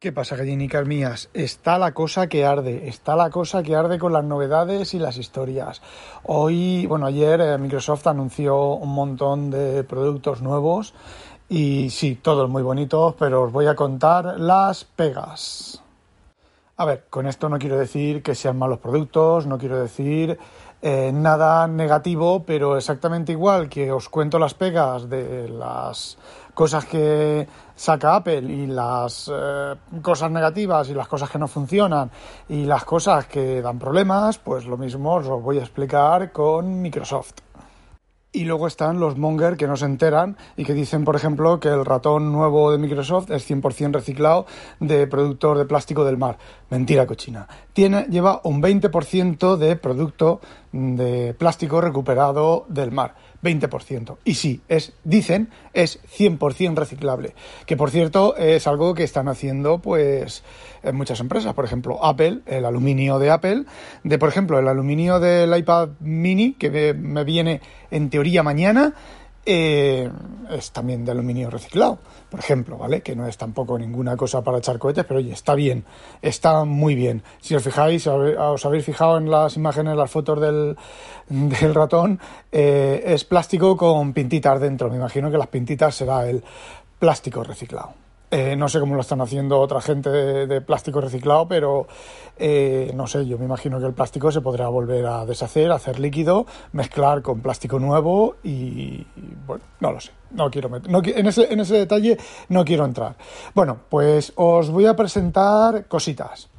¿Qué 0.00 0.12
pasa, 0.12 0.34
gallinicas 0.34 0.86
mías? 0.86 1.28
Está 1.34 1.76
la 1.76 1.92
cosa 1.92 2.26
que 2.26 2.46
arde, 2.46 2.88
está 2.88 3.16
la 3.16 3.28
cosa 3.28 3.62
que 3.62 3.76
arde 3.76 3.98
con 3.98 4.14
las 4.14 4.24
novedades 4.24 4.94
y 4.94 4.98
las 4.98 5.18
historias. 5.18 5.82
Hoy, 6.22 6.86
bueno, 6.86 7.04
ayer 7.04 7.38
eh, 7.42 7.58
Microsoft 7.58 8.06
anunció 8.06 8.76
un 8.76 8.94
montón 8.94 9.50
de 9.50 9.84
productos 9.84 10.40
nuevos 10.40 10.94
y 11.50 11.90
sí, 11.90 12.14
todos 12.14 12.48
muy 12.48 12.62
bonitos, 12.62 13.14
pero 13.18 13.42
os 13.42 13.52
voy 13.52 13.66
a 13.66 13.74
contar 13.74 14.40
las 14.40 14.84
pegas. 14.84 15.82
A 16.78 16.86
ver, 16.86 17.04
con 17.10 17.26
esto 17.26 17.50
no 17.50 17.58
quiero 17.58 17.78
decir 17.78 18.22
que 18.22 18.34
sean 18.34 18.56
malos 18.56 18.78
productos, 18.78 19.46
no 19.46 19.58
quiero 19.58 19.78
decir 19.78 20.38
eh, 20.80 21.10
nada 21.12 21.68
negativo, 21.68 22.44
pero 22.46 22.78
exactamente 22.78 23.32
igual 23.32 23.68
que 23.68 23.92
os 23.92 24.08
cuento 24.08 24.38
las 24.38 24.54
pegas 24.54 25.10
de 25.10 25.46
las 25.50 26.16
cosas 26.54 26.86
que 26.86 27.46
saca 27.80 28.16
Apple 28.16 28.42
y 28.42 28.66
las 28.66 29.30
eh, 29.34 29.74
cosas 30.02 30.30
negativas 30.30 30.90
y 30.90 30.94
las 30.94 31.08
cosas 31.08 31.30
que 31.30 31.38
no 31.38 31.48
funcionan 31.48 32.10
y 32.46 32.66
las 32.66 32.84
cosas 32.84 33.24
que 33.24 33.62
dan 33.62 33.78
problemas, 33.78 34.36
pues 34.36 34.66
lo 34.66 34.76
mismo 34.76 35.14
os 35.14 35.26
voy 35.26 35.56
a 35.56 35.62
explicar 35.62 36.30
con 36.30 36.82
Microsoft. 36.82 37.36
Y 38.32 38.44
luego 38.44 38.66
están 38.66 39.00
los 39.00 39.16
monger 39.16 39.56
que 39.56 39.66
no 39.66 39.78
se 39.78 39.86
enteran 39.86 40.36
y 40.58 40.64
que 40.64 40.74
dicen, 40.74 41.04
por 41.04 41.16
ejemplo, 41.16 41.58
que 41.58 41.68
el 41.68 41.86
ratón 41.86 42.30
nuevo 42.30 42.70
de 42.70 42.76
Microsoft 42.76 43.30
es 43.30 43.50
100% 43.50 43.94
reciclado 43.94 44.44
de 44.78 45.06
productor 45.06 45.56
de 45.56 45.64
plástico 45.64 46.04
del 46.04 46.18
mar. 46.18 46.36
Mentira 46.68 47.06
cochina. 47.06 47.48
Tiene, 47.72 48.02
lleva 48.10 48.42
un 48.44 48.62
20% 48.62 49.56
de 49.56 49.74
producto 49.76 50.40
de 50.72 51.34
plástico 51.34 51.80
recuperado 51.80 52.66
del 52.68 52.90
mar. 52.90 53.14
20%. 53.42 54.18
Y 54.24 54.34
sí, 54.34 54.60
es, 54.68 54.92
dicen, 55.04 55.48
es 55.72 56.00
100% 56.02 56.74
reciclable. 56.76 57.34
Que 57.66 57.76
por 57.76 57.90
cierto 57.90 58.36
es 58.36 58.66
algo 58.66 58.94
que 58.94 59.04
están 59.04 59.28
haciendo 59.28 59.78
pues 59.78 60.44
en 60.82 60.94
muchas 60.94 61.20
empresas. 61.20 61.54
Por 61.54 61.64
ejemplo, 61.64 62.04
Apple, 62.04 62.40
el 62.46 62.64
aluminio 62.64 63.18
de 63.18 63.30
Apple, 63.30 63.64
de 64.04 64.18
por 64.18 64.28
ejemplo 64.28 64.58
el 64.58 64.68
aluminio 64.68 65.20
del 65.20 65.56
iPad 65.56 65.88
mini 66.00 66.52
que 66.52 66.94
me 66.94 67.24
viene 67.24 67.60
en 67.90 68.10
teoría 68.10 68.42
mañana, 68.42 68.94
eh, 69.46 70.10
es 70.50 70.70
también 70.70 71.04
de 71.04 71.12
aluminio 71.12 71.48
reciclado, 71.48 71.98
por 72.30 72.40
ejemplo, 72.40 72.76
¿vale? 72.76 73.00
Que 73.00 73.16
no 73.16 73.26
es 73.26 73.38
tampoco 73.38 73.78
ninguna 73.78 74.16
cosa 74.16 74.42
para 74.42 74.58
echar 74.58 74.78
cohetes, 74.78 75.04
pero 75.04 75.18
oye, 75.18 75.32
está 75.32 75.54
bien, 75.54 75.84
está 76.20 76.64
muy 76.64 76.94
bien. 76.94 77.22
Si 77.40 77.54
os 77.54 77.62
fijáis, 77.62 78.06
os 78.06 78.66
habéis 78.66 78.84
fijado 78.84 79.18
en 79.18 79.30
las 79.30 79.56
imágenes, 79.56 79.96
las 79.96 80.10
fotos 80.10 80.40
del, 80.40 80.76
ratón, 81.74 82.20
eh, 82.52 83.02
es 83.06 83.24
plástico 83.24 83.76
con 83.76 84.12
pintitas 84.12 84.60
dentro. 84.60 84.90
Me 84.90 84.96
imagino 84.96 85.30
que 85.30 85.38
las 85.38 85.48
pintitas 85.48 85.94
será 85.94 86.28
el 86.28 86.44
plástico 86.98 87.42
reciclado. 87.42 87.94
Eh, 88.32 88.54
no 88.54 88.68
sé 88.68 88.78
cómo 88.78 88.94
lo 88.94 89.00
están 89.00 89.20
haciendo 89.20 89.58
otra 89.58 89.80
gente 89.80 90.08
de, 90.08 90.60
plástico 90.60 91.00
reciclado, 91.00 91.48
pero 91.48 91.88
eh, 92.36 92.92
no 92.94 93.08
sé, 93.08 93.26
yo 93.26 93.38
me 93.38 93.44
imagino 93.44 93.80
que 93.80 93.86
el 93.86 93.92
plástico 93.92 94.30
se 94.30 94.40
podrá 94.40 94.68
volver 94.68 95.04
a 95.06 95.26
deshacer, 95.26 95.72
hacer 95.72 95.98
líquido, 95.98 96.46
mezclar 96.70 97.22
con 97.22 97.40
plástico 97.40 97.80
nuevo 97.80 98.36
y, 98.44 99.04
bueno, 99.46 99.64
no 99.80 99.90
lo 99.90 100.00
sé, 100.00 100.12
no 100.30 100.48
quiero 100.48 100.68
no, 100.68 101.02
en, 101.04 101.26
ese, 101.26 101.74
detalle 101.74 102.18
no 102.48 102.64
quiero 102.64 102.84
entrar. 102.84 103.16
Bueno, 103.52 103.78
pues 103.88 104.32
os 104.36 104.70
voy 104.70 104.86
a 104.86 104.94
presentar 104.94 105.86
cositas. 105.86 106.50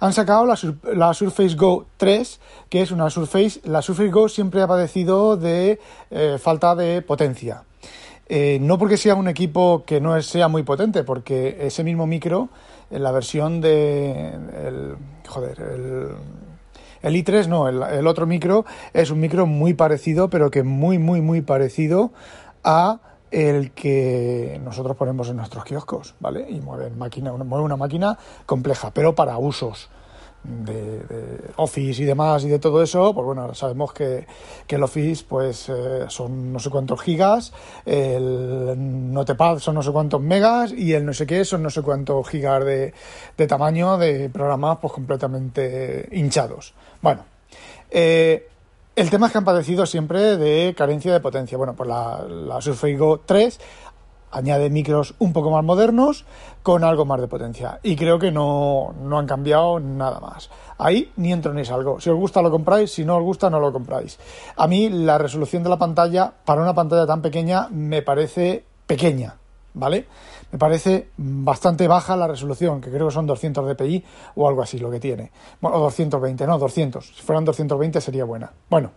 Han 0.00 0.14
sacado 0.14 0.46
la, 0.46 0.58
la, 0.94 1.12
Surface 1.12 1.56
Go 1.56 1.84
3, 1.98 2.40
que 2.70 2.80
es 2.80 2.90
una 2.90 3.10
Surface. 3.10 3.60
La 3.64 3.82
Surface 3.82 4.10
Go 4.10 4.30
siempre 4.30 4.62
ha 4.62 4.66
padecido 4.66 5.36
de 5.36 5.78
eh, 6.10 6.38
falta 6.40 6.74
de 6.74 7.02
potencia. 7.02 7.64
Eh, 8.28 8.58
no 8.60 8.78
porque 8.78 8.98
sea 8.98 9.14
un 9.14 9.28
equipo 9.28 9.84
que 9.86 10.00
no 10.00 10.20
sea 10.20 10.48
muy 10.48 10.62
potente, 10.62 11.02
porque 11.02 11.56
ese 11.60 11.82
mismo 11.82 12.06
micro, 12.06 12.50
en 12.90 13.02
la 13.02 13.10
versión 13.10 13.60
de. 13.60 14.28
El, 14.30 14.96
joder, 15.26 15.58
el, 15.60 16.08
el 17.02 17.14
i3 17.24 17.46
no, 17.46 17.68
el, 17.68 18.06
otro 18.06 18.26
micro 18.26 18.66
es 18.92 19.10
un 19.10 19.20
micro 19.20 19.46
muy 19.46 19.74
parecido, 19.74 20.28
pero 20.28 20.50
que 20.50 20.62
muy, 20.62 20.98
muy, 20.98 21.20
muy 21.20 21.40
parecido 21.40 22.12
a 22.64 23.00
el 23.30 23.72
que 23.72 24.60
nosotros 24.64 24.96
ponemos 24.96 25.28
en 25.28 25.36
nuestros 25.36 25.64
kioscos, 25.64 26.14
¿vale? 26.20 26.46
Y 26.50 26.60
mueve, 26.60 26.90
máquina, 26.90 27.32
mueve 27.32 27.64
una 27.64 27.76
máquina 27.76 28.18
compleja, 28.46 28.90
pero 28.92 29.14
para 29.14 29.38
usos 29.38 29.88
de, 30.44 31.38
Office 31.56 32.02
y 32.02 32.04
demás 32.04 32.44
y 32.44 32.48
de 32.48 32.58
todo 32.58 32.82
eso, 32.82 33.12
pues 33.14 33.24
bueno, 33.24 33.54
sabemos 33.54 33.92
que, 33.92 34.26
el 34.68 34.82
Office 34.82 35.24
pues 35.28 35.68
eh, 35.68 36.04
son 36.08 36.52
no 36.52 36.58
sé 36.58 36.70
cuántos 36.70 37.00
gigas, 37.00 37.52
el 37.84 39.12
Notepad 39.12 39.58
son 39.58 39.74
no 39.74 39.82
sé 39.82 39.90
cuántos 39.90 40.20
megas 40.20 40.72
y 40.72 40.92
el 40.92 41.04
no 41.04 41.12
sé 41.12 41.26
qué 41.26 41.44
son 41.44 41.62
no 41.62 41.70
sé 41.70 41.82
cuántos 41.82 42.28
gigas 42.28 42.64
de, 42.64 42.92
tamaño 43.46 43.98
de 43.98 44.28
programas 44.28 44.78
pues 44.80 44.92
completamente 44.92 46.08
hinchados. 46.12 46.74
Bueno, 47.00 47.24
eh, 47.90 48.48
el 48.94 49.10
tema 49.10 49.26
es 49.26 49.32
que 49.32 49.38
han 49.38 49.44
padecido 49.44 49.86
siempre 49.86 50.36
de 50.36 50.74
carencia 50.76 51.12
de 51.12 51.20
potencia. 51.20 51.56
Bueno, 51.56 51.74
pues 51.74 51.88
la, 51.88 52.24
la 52.28 52.60
Surface 52.60 52.96
Go 52.96 53.20
3 53.24 53.60
añade 54.30 54.70
micros 54.70 55.14
un 55.18 55.32
poco 55.32 55.50
más 55.50 55.64
modernos 55.64 56.24
con 56.62 56.84
algo 56.84 57.04
más 57.04 57.20
de 57.20 57.28
potencia. 57.28 57.80
Y 57.82 57.96
creo 57.96 58.18
que 58.18 58.30
no, 58.30 58.94
han 59.12 59.26
cambiado 59.26 59.80
nada 59.80 60.20
más. 60.20 60.50
Ahí 60.78 61.12
ni 61.16 61.32
entro 61.32 61.54
ni 61.54 61.64
salgo. 61.64 62.00
Si 62.00 62.10
os 62.10 62.16
gusta 62.16 62.42
lo 62.42 62.50
compráis, 62.50 62.92
si 62.92 63.04
no 63.04 63.16
os 63.16 63.22
gusta 63.22 63.50
no 63.50 63.60
lo 63.60 63.72
compráis. 63.72 64.18
A 64.56 64.66
mí 64.66 64.88
la 64.88 65.18
resolución 65.18 65.62
de 65.62 65.70
la 65.70 65.78
pantalla 65.78 66.32
para 66.44 66.62
una 66.62 66.74
pantalla 66.74 67.06
tan 67.06 67.22
pequeña 67.22 67.68
me 67.70 68.02
parece 68.02 68.64
pequeña, 68.86 69.36
¿vale? 69.74 70.06
Me 70.50 70.58
parece 70.58 71.08
bastante 71.16 71.86
baja 71.88 72.16
la 72.16 72.26
resolución, 72.26 72.80
que 72.80 72.90
creo 72.90 73.08
que 73.08 73.14
son 73.14 73.26
200 73.26 73.66
dpi 73.68 74.02
o 74.36 74.48
algo 74.48 74.62
así 74.62 74.78
lo 74.78 74.90
que 74.90 74.98
tiene. 74.98 75.30
Bueno, 75.60 75.78
220, 75.78 76.46
no, 76.46 76.58
200. 76.58 77.06
Si 77.06 77.22
fueran 77.22 77.44
220 77.44 78.00
sería 78.00 78.24
buena. 78.24 78.50
Bueno, 78.70 78.90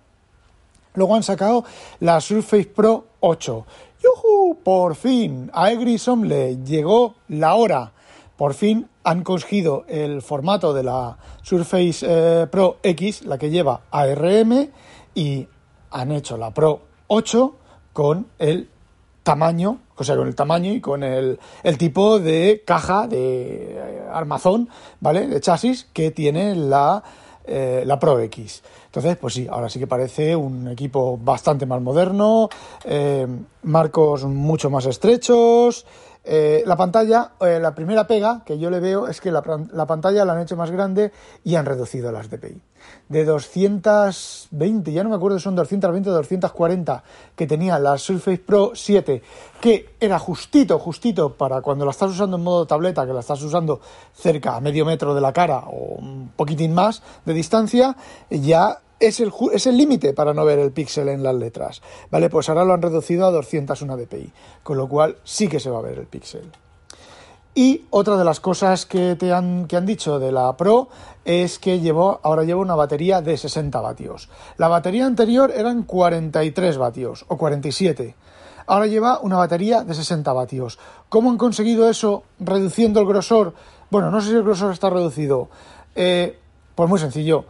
luego 0.94 1.16
han 1.16 1.24
sacado 1.24 1.63
la 2.00 2.19
Surface 2.22 2.66
Pro 2.66 3.06
8 3.19 3.66
¡Yuhu! 4.02 4.56
Por 4.63 4.96
fin, 4.96 5.52
a 5.53 5.72
Egrisome 5.72 6.28
le 6.28 6.57
llegó 6.63 7.16
la 7.28 7.53
hora. 7.53 7.91
Por 8.35 8.56
fin 8.56 8.88
han 9.03 9.24
conseguido 9.24 9.85
el 9.88 10.24
formato 10.24 10.74
de 10.74 10.81
la 10.84 11.18
Surface 11.44 12.06
eh, 12.07 12.47
Pro 12.47 12.78
X, 12.81 13.25
la 13.25 13.38
que 13.38 13.51
lleva 13.51 13.81
ARM, 13.91 14.69
y 15.13 15.47
han 15.91 16.12
hecho 16.12 16.38
la 16.38 16.51
Pro 16.51 16.81
8 17.07 17.56
con 17.94 18.28
el 18.40 18.69
tamaño, 19.22 19.81
o 19.96 20.03
sea, 20.03 20.16
con 20.16 20.28
el 20.28 20.35
tamaño 20.35 20.72
y 20.72 20.81
con 20.81 21.03
el, 21.03 21.40
el 21.62 21.78
tipo 21.78 22.18
de 22.18 22.63
caja 22.66 23.06
de 23.06 23.75
eh, 23.78 24.03
armazón, 24.12 24.68
¿vale? 25.00 25.28
De 25.28 25.40
chasis 25.41 25.88
que 25.94 26.09
tiene 26.09 26.56
la 26.56 27.03
eh, 27.46 27.84
la 27.85 27.97
Pro 27.97 28.19
X. 28.19 28.62
Entonces, 28.91 29.16
pues 29.16 29.35
sí, 29.35 29.47
ahora 29.50 29.69
sí 29.69 29.79
que 29.79 29.88
parece 29.88 30.35
un 30.35 30.68
equipo 30.68 31.18
bastante 31.18 31.66
más 31.66 31.81
moderno, 31.81 32.50
eh, 32.84 33.25
marcos 33.63 34.25
mucho 34.25 34.69
más 34.69 34.85
estrechos, 34.85 35.85
eh, 36.23 36.61
la 36.67 36.77
pantalla, 36.77 37.31
eh, 37.41 37.59
la 37.59 37.73
primera 37.73 38.05
pega 38.05 38.43
que 38.45 38.59
yo 38.59 38.69
le 38.69 38.79
veo 38.79 39.07
es 39.07 39.19
que 39.19 39.31
la, 39.31 39.41
pantalla 39.41 40.23
la 40.23 40.33
han 40.33 40.41
hecho 40.41 40.55
más 40.55 40.69
grande 40.69 41.11
y 41.43 41.55
han 41.55 41.65
reducido 41.65 42.11
las 42.11 42.29
DPI. 42.29 42.61
De 43.09 43.25
220, 43.25 44.91
ya 44.91 45.03
no 45.03 45.09
me 45.09 45.15
acuerdo 45.15 45.39
son 45.39 45.55
220 45.55 46.09
o 46.09 46.13
240 46.13 47.03
que 47.35 47.47
tenía 47.47 47.79
la 47.79 47.97
Surface 47.97 48.37
Pro 48.37 48.73
7, 48.75 49.23
que 49.59 49.95
era 49.99 50.19
justito, 50.19 50.77
justito 50.77 51.33
para 51.33 51.61
cuando 51.61 51.85
la 51.85 51.91
estás 51.91 52.11
usando 52.11 52.38
en 52.38 52.43
modo 52.43 52.67
tableta, 52.67 53.05
que 53.07 53.13
la 53.13 53.21
estás 53.21 53.41
usando 53.41 53.81
cerca 54.13 54.55
a 54.55 54.61
medio 54.61 54.85
metro 54.85 55.15
de 55.15 55.21
la 55.21 55.33
cara 55.33 55.63
o 55.67 55.95
un 55.97 56.31
poquitín 56.35 56.73
más 56.73 57.01
de 57.25 57.33
distancia, 57.33 57.95
ya 58.29 58.79
es 59.01 59.19
el 59.19 59.34
es 59.51 59.66
límite 59.66 60.13
para 60.13 60.34
no 60.34 60.45
ver 60.45 60.59
el 60.59 60.72
píxel 60.72 61.09
en 61.09 61.23
las 61.23 61.35
letras. 61.35 61.81
Vale, 62.09 62.29
pues 62.29 62.47
ahora 62.47 62.63
lo 62.63 62.73
han 62.73 62.81
reducido 62.81 63.25
a 63.25 63.31
201 63.31 63.97
dpi, 63.97 64.31
con 64.63 64.78
lo 64.78 64.88
cual 64.88 65.17
sí 65.23 65.47
que 65.47 65.59
se 65.59 65.69
va 65.69 65.79
a 65.79 65.81
ver 65.81 65.97
el 65.97 66.06
píxel. 66.06 66.50
Y 67.53 67.85
otra 67.89 68.16
de 68.16 68.23
las 68.23 68.39
cosas 68.39 68.85
que 68.85 69.16
te 69.17 69.34
han, 69.34 69.67
que 69.67 69.75
han 69.75 69.85
dicho 69.85 70.19
de 70.19 70.31
la 70.31 70.56
Pro 70.56 70.88
es 71.25 71.59
que 71.59 71.81
llevó, 71.81 72.21
ahora 72.24 72.45
lleva 72.45 72.62
una 72.62 72.75
batería 72.75 73.21
de 73.21 73.36
60 73.36 73.81
vatios. 73.81 74.30
La 74.57 74.69
batería 74.69 75.06
anterior 75.06 75.51
eran 75.53 75.83
43 75.83 76.77
vatios 76.77 77.25
o 77.27 77.38
47. 77.38 78.15
Ahora 78.68 78.88
lleva 78.88 79.19
una 79.19 79.36
batería 79.36 79.83
de 79.83 79.94
60 79.94 80.31
vatios. 80.31 80.80
¿Cómo 81.09 81.30
han 81.30 81.38
conseguido 81.38 81.89
eso 81.89 82.24
reduciendo 82.39 83.01
el 83.01 83.07
grosor? 83.07 83.53
Bueno, 83.89 84.12
no 84.12 84.21
sé 84.21 84.30
si 84.30 84.36
el 84.36 84.44
grosor 84.44 84.71
está 84.71 84.89
reducido. 84.89 85.50
Eh, 85.95 86.38
pues 86.74 86.88
muy 86.88 87.00
sencillo 87.00 87.45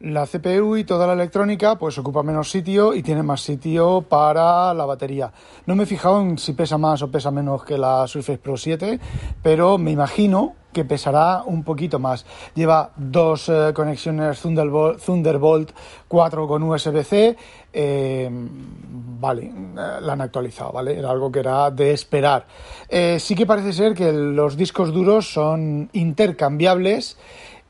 la 0.00 0.26
CPU 0.26 0.76
y 0.76 0.84
toda 0.84 1.06
la 1.06 1.14
electrónica 1.14 1.76
pues 1.76 1.96
ocupa 1.96 2.22
menos 2.22 2.50
sitio 2.50 2.94
y 2.94 3.02
tiene 3.02 3.22
más 3.22 3.40
sitio 3.40 4.02
para 4.02 4.74
la 4.74 4.84
batería. 4.84 5.32
No 5.64 5.74
me 5.74 5.84
he 5.84 5.86
fijado 5.86 6.20
en 6.20 6.36
si 6.36 6.52
pesa 6.52 6.76
más 6.76 7.00
o 7.02 7.10
pesa 7.10 7.30
menos 7.30 7.64
que 7.64 7.78
la 7.78 8.06
Surface 8.06 8.38
Pro 8.38 8.58
7, 8.58 9.00
pero 9.42 9.78
me 9.78 9.92
imagino 9.92 10.54
que 10.74 10.84
pesará 10.84 11.42
un 11.46 11.64
poquito 11.64 11.98
más. 11.98 12.26
Lleva 12.54 12.90
dos 12.96 13.48
eh, 13.48 13.72
conexiones 13.74 14.38
Thunderbolt, 14.42 15.02
Thunderbolt 15.02 15.70
4 16.06 16.46
con 16.46 16.62
USB-C. 16.64 17.36
Eh, 17.72 18.28
vale, 18.30 19.44
eh, 19.44 19.52
la 20.02 20.12
han 20.12 20.20
actualizado, 20.20 20.72
¿vale? 20.72 20.98
Era 20.98 21.10
algo 21.10 21.32
que 21.32 21.40
era 21.40 21.70
de 21.70 21.92
esperar. 21.92 22.44
sí 23.18 23.34
que 23.34 23.46
parece 23.46 23.72
ser 23.72 23.94
que 23.94 24.12
los 24.12 24.58
discos 24.58 24.92
duros 24.92 25.32
son 25.32 25.88
intercambiables 25.94 27.16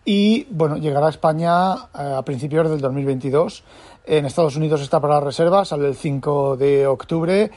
y, 0.06 0.46
bueno, 0.50 0.76
llegará 0.76 1.08
a 1.08 1.10
España 1.10 1.72
a 1.72 2.22
principios 2.24 2.70
del 2.70 2.80
2022. 2.80 3.64
En 4.06 4.24
Estados 4.24 4.56
Unidos 4.56 4.80
está 4.80 5.00
para 5.00 5.18
reserva, 5.18 5.64
sale 5.64 5.88
el 5.88 5.96
5 5.96 6.56
de 6.56 6.86
octubre 6.86 7.50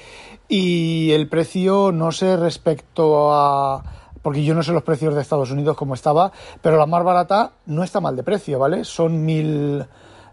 y 0.48 1.12
el 1.12 1.30
precio 1.30 1.92
no 1.92 2.12
sé 2.12 2.36
respecto 2.38 3.32
a 3.32 3.84
porque 4.24 4.44
yo 4.44 4.56
no 4.56 4.64
sé 4.64 4.72
los 4.72 4.84
precios 4.84 5.14
de 5.14 5.22
Estados 5.22 5.52
Unidos 5.52 5.78
como 5.78 5.94
estaba, 5.94 6.32
pero 6.62 6.78
la 6.78 6.88
más 6.88 7.04
barata 7.04 7.52
no 7.68 7.84
está 7.84 8.02
mal 8.02 8.16
de 8.16 8.24
precio, 8.24 8.58
¿vale? 8.58 8.84
Son 8.84 9.24
mil, 9.24 9.86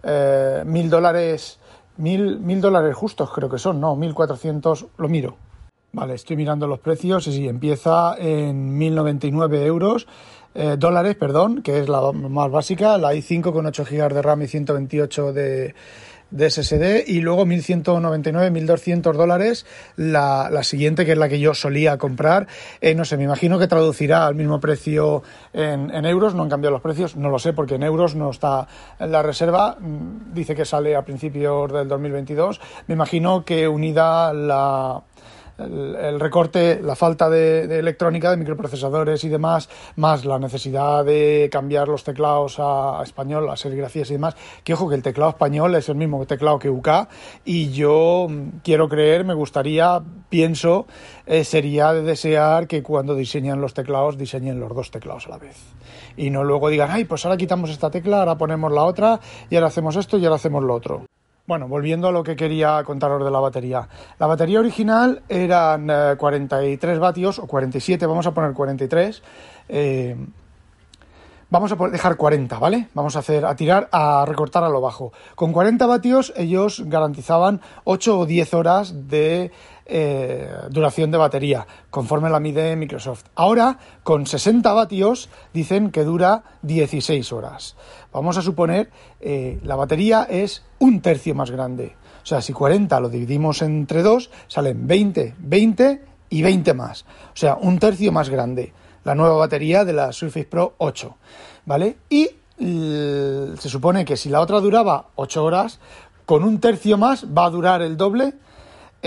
eh, 0.03 0.63
mil 0.65 0.89
dólares, 0.89 1.61
mil, 1.99 2.41
mil 2.41 2.63
dólares 2.63 2.97
justos 2.97 3.31
creo 3.31 3.51
que 3.51 3.59
son, 3.59 3.79
no, 3.79 3.95
mil 3.95 4.15
cuatrocientos, 4.15 4.87
lo 4.97 5.09
miro. 5.09 5.37
Vale, 5.93 6.15
estoy 6.15 6.37
mirando 6.37 6.67
los 6.67 6.81
precios 6.81 7.27
y 7.27 7.33
sí, 7.33 7.49
empieza 7.49 8.17
en 8.19 8.77
1099 8.77 9.65
euros, 9.65 10.07
eh, 10.57 10.77
dólares, 10.79 11.17
perdón, 11.17 11.63
que 11.63 11.81
es 11.81 11.89
la 11.89 12.13
más 12.13 12.51
básica, 12.51 12.97
la 12.97 13.15
i5 13.15 13.53
con 13.53 13.67
8 13.67 13.85
GB 13.85 14.15
de 14.15 14.23
RAM 14.23 14.43
y 14.43 14.47
128 14.47 15.33
de, 15.35 15.75
de 16.31 16.51
SSD 16.51 17.05
y 17.07 17.21
luego 17.21 17.47
1199, 17.47 18.51
1200 18.51 19.17
dólares 19.17 19.67
la, 19.97 20.49
la 20.51 20.63
siguiente 20.63 21.05
que 21.05 21.13
es 21.13 21.19
la 21.19 21.29
que 21.29 21.39
yo 21.39 21.55
solía 21.55 21.99
comprar. 21.99 22.47
Eh, 22.81 22.95
no 22.95 23.05
sé, 23.05 23.17
me 23.17 23.25
imagino 23.25 23.59
que 23.59 23.67
traducirá 23.67 24.27
al 24.27 24.35
mismo 24.35 24.59
precio 24.61 25.23
en, 25.53 25.95
en, 25.95 26.05
euros, 26.07 26.35
no 26.35 26.43
han 26.43 26.49
cambiado 26.49 26.73
los 26.73 26.83
precios, 26.83 27.17
no 27.17 27.29
lo 27.29 27.39
sé 27.39 27.53
porque 27.53 27.75
en 27.75 27.83
euros 27.83 28.15
no 28.15 28.31
está 28.31 28.67
en 28.99 29.13
la 29.13 29.23
reserva, 29.23 29.77
mm, 29.79 30.33
dice 30.33 30.55
que 30.55 30.65
sale 30.65 30.97
a 30.97 31.05
principios 31.05 31.73
del 31.73 31.87
2022. 31.87 32.61
Me 32.87 32.95
imagino 32.95 33.45
que 33.45 33.69
unida 33.69 34.33
la 34.33 35.03
el, 35.59 36.21
recorte, 36.21 36.81
la 36.83 36.95
falta 36.97 37.31
de, 37.31 37.79
electrónica, 37.79 38.31
de 38.31 38.37
microprocesadores 38.37 39.25
y 39.25 39.29
demás, 39.29 39.69
más 39.97 40.25
la 40.25 40.39
necesidad 40.39 41.05
de 41.05 41.49
cambiar 41.51 41.89
los 41.89 42.05
teclados 42.05 42.57
a, 42.59 43.01
español, 43.03 43.49
a 43.49 43.57
serigrafías 43.57 44.11
y 44.11 44.15
demás, 44.15 44.37
que 44.65 44.75
ojo 44.75 44.89
que 44.89 44.95
el 44.95 45.03
teclado 45.03 45.31
español 45.31 45.75
es 45.75 45.89
el 45.89 45.97
mismo 45.97 46.25
teclado 46.27 46.59
que 46.59 46.71
UK 46.71 46.89
y 47.45 47.71
yo 47.71 48.27
mm, 48.29 48.61
quiero 48.63 48.89
creer, 48.89 49.25
me 49.25 49.35
gustaría, 49.35 50.03
pienso, 50.29 50.87
eh, 51.27 51.45
sería 51.45 51.93
de 51.93 52.03
desear 52.03 52.67
que 52.67 52.83
cuando 52.83 53.15
diseñan 53.15 53.61
los 53.61 53.75
teclados 53.75 54.19
diseñen 54.19 54.61
los 54.61 54.75
dos 54.75 54.91
teclados 54.91 55.27
a 55.27 55.31
la 55.31 55.39
vez 55.39 55.57
y 56.17 56.31
no 56.31 56.45
luego 56.45 56.69
digan, 56.69 56.91
ay, 56.91 57.05
pues 57.05 57.25
ahora 57.25 57.37
quitamos 57.37 57.71
esta 57.71 57.91
tecla, 57.91 58.21
ahora 58.21 58.39
ponemos 58.39 58.73
la 58.73 58.85
otra 58.85 59.21
y 59.51 59.57
ahora 59.57 59.69
hacemos 59.69 59.97
esto 59.97 60.19
y 60.19 60.25
ahora 60.25 60.37
hacemos 60.37 60.63
lo 60.63 60.75
otro. 60.75 61.16
Bueno, 61.47 61.69
volviendo 61.69 62.09
a 62.09 62.13
lo 62.13 62.25
que 62.25 62.35
quería 62.35 62.83
contaros 62.83 63.25
de 63.25 63.31
la 63.31 63.39
batería. 63.39 63.89
La 64.19 64.27
batería 64.27 64.59
original 64.59 65.23
eran 65.29 66.17
43 66.17 66.97
eh, 66.97 66.99
vatios, 66.99 67.39
o 67.39 67.47
47, 67.47 68.05
vamos 68.05 68.27
a 68.27 68.35
poner 68.35 68.53
43. 68.53 69.23
Eh, 69.69 70.17
vamos 71.51 71.73
a 71.73 71.77
dejar 71.89 72.17
40, 72.17 72.59
¿vale? 72.59 72.89
Vamos 72.95 73.17
a 73.17 73.21
hacer, 73.21 73.45
a 73.45 73.57
tirar, 73.57 73.89
a 73.93 74.25
recortar 74.27 74.65
a 74.65 74.69
lo 74.69 74.81
bajo. 74.81 75.13
Con 75.35 75.53
40 75.53 75.87
vatios 75.87 76.33
ellos 76.37 76.83
garantizaban 76.87 77.61
8 77.85 78.19
o 78.19 78.27
10 78.27 78.55
horas 78.55 79.09
de 79.09 79.51
eh, 79.87 80.51
duración 80.71 81.11
de 81.11 81.19
batería, 81.19 81.67
conforme 81.91 82.31
la 82.31 82.41
mide 82.41 82.75
Microsoft. 82.77 83.27
Ahora, 83.35 83.79
con 84.03 84.27
60 84.27 84.73
vatios, 84.73 85.29
dicen 85.55 85.91
que 85.91 86.05
dura 86.05 86.43
16 86.63 87.33
horas. 87.33 87.77
Vamos 88.13 88.37
a 88.37 88.43
suponer, 88.43 88.91
eh, 89.21 89.61
la 89.63 89.77
batería 89.77 90.27
es 90.29 90.65
un 90.79 91.01
tercio 91.01 91.35
más 91.35 91.51
grande. 91.51 91.95
O 92.23 92.27
sea, 92.27 92.41
si 92.41 92.53
40 92.53 92.99
lo 92.99 93.09
dividimos 93.09 93.63
entre 93.63 94.03
2, 94.03 94.31
salen 94.49 94.89
20, 94.89 95.35
20 95.39 96.03
y 96.31 96.43
20 96.43 96.75
más. 96.75 97.03
O 97.03 97.37
sea, 97.37 97.55
un 97.55 97.79
tercio 97.79 98.11
más 98.11 98.29
grande. 98.29 98.73
La 99.07 99.15
nueva 99.15 99.37
batería 99.37 99.85
de 99.85 99.93
la 99.93 100.11
Surface 100.11 100.47
Pro 100.47 100.75
8. 100.79 101.17
¿Vale? 101.65 101.99
Y 102.11 102.29
se 102.59 103.69
supone 103.69 104.05
que 104.05 104.17
si 104.17 104.31
la 104.31 104.41
otra 104.41 104.61
duraba 104.61 105.11
8 105.15 105.45
horas, 105.45 105.79
con 106.25 106.43
un 106.43 106.59
tercio 106.59 106.99
más 106.99 107.25
va 107.27 107.45
a 107.45 107.51
durar 107.51 107.83
el 107.83 107.97
doble 107.97 108.35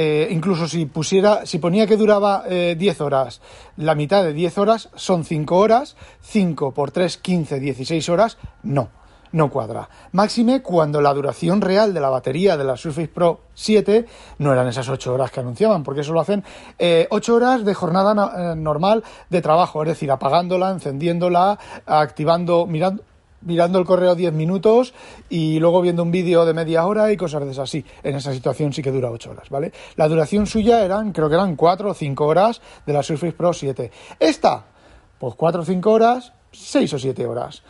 eh, 0.01 0.29
incluso 0.31 0.69
si 0.69 0.85
pusiera, 0.85 1.45
si 1.45 1.57
ponía 1.57 1.85
que 1.85 1.97
duraba 1.97 2.45
10 2.47 2.79
eh, 2.79 3.03
horas, 3.03 3.41
la 3.75 3.95
mitad 3.95 4.23
de 4.23 4.31
10 4.31 4.57
horas 4.57 4.89
son 4.95 5.25
5 5.25 5.57
horas, 5.57 5.97
5 6.21 6.73
por 6.73 6.91
3, 6.91 7.17
15, 7.17 7.59
16 7.59 8.07
horas, 8.07 8.37
no, 8.63 8.91
no 9.31 9.49
cuadra. 9.49 9.89
Máxime 10.11 10.61
cuando 10.61 11.01
la 11.01 11.13
duración 11.13 11.61
real 11.61 11.93
de 11.93 11.99
la 11.99 12.09
batería 12.09 12.57
de 12.57 12.63
la 12.63 12.77
Surface 12.77 13.07
Pro 13.07 13.41
7 13.53 14.05
no 14.39 14.51
eran 14.53 14.67
esas 14.67 14.89
8 14.89 15.13
horas 15.13 15.31
que 15.31 15.39
anunciaban, 15.39 15.83
porque 15.83 16.01
eso 16.01 16.13
lo 16.13 16.21
hacen 16.21 16.39
8 16.39 16.47
eh, 16.79 17.07
horas 17.35 17.65
de 17.65 17.73
jornada 17.73 18.55
normal 18.55 19.03
de 19.29 19.41
trabajo, 19.41 19.83
es 19.83 19.89
decir, 19.89 20.11
apagándola, 20.11 20.71
encendiéndola, 20.71 21.59
activando, 21.85 22.65
mirando, 22.65 23.03
mirando 23.41 23.79
el 23.79 23.85
correo 23.85 24.15
10 24.15 24.33
minutos 24.33 24.93
y 25.29 25.59
luego 25.59 25.81
viendo 25.81 26.03
un 26.03 26.11
vídeo 26.11 26.45
de 26.45 26.53
media 26.53 26.85
hora 26.85 27.11
y 27.11 27.17
cosas 27.17 27.43
de 27.45 27.51
esas. 27.51 27.69
Sí, 27.69 27.85
en 28.03 28.15
esa 28.15 28.33
situación 28.33 28.73
sí 28.73 28.81
que 28.81 28.91
dura 28.91 29.11
8 29.11 29.31
horas, 29.31 29.49
¿vale? 29.49 29.71
La 29.95 30.07
duración 30.07 30.47
suya 30.47 30.83
eran, 30.83 31.11
creo 31.11 31.29
que 31.29 31.35
eran 31.35 31.55
4 31.55 31.91
o 31.91 31.93
5 31.93 32.25
horas 32.25 32.61
de 32.85 32.93
la 32.93 33.03
Surface 33.03 33.33
Pro 33.33 33.53
7. 33.53 33.91
Esta, 34.19 34.65
pues 35.17 35.35
4 35.35 35.61
o 35.61 35.65
5 35.65 35.91
horas, 35.91 36.33
6 36.51 36.93
o 36.93 36.99
7 36.99 37.25
horas. 37.27 37.63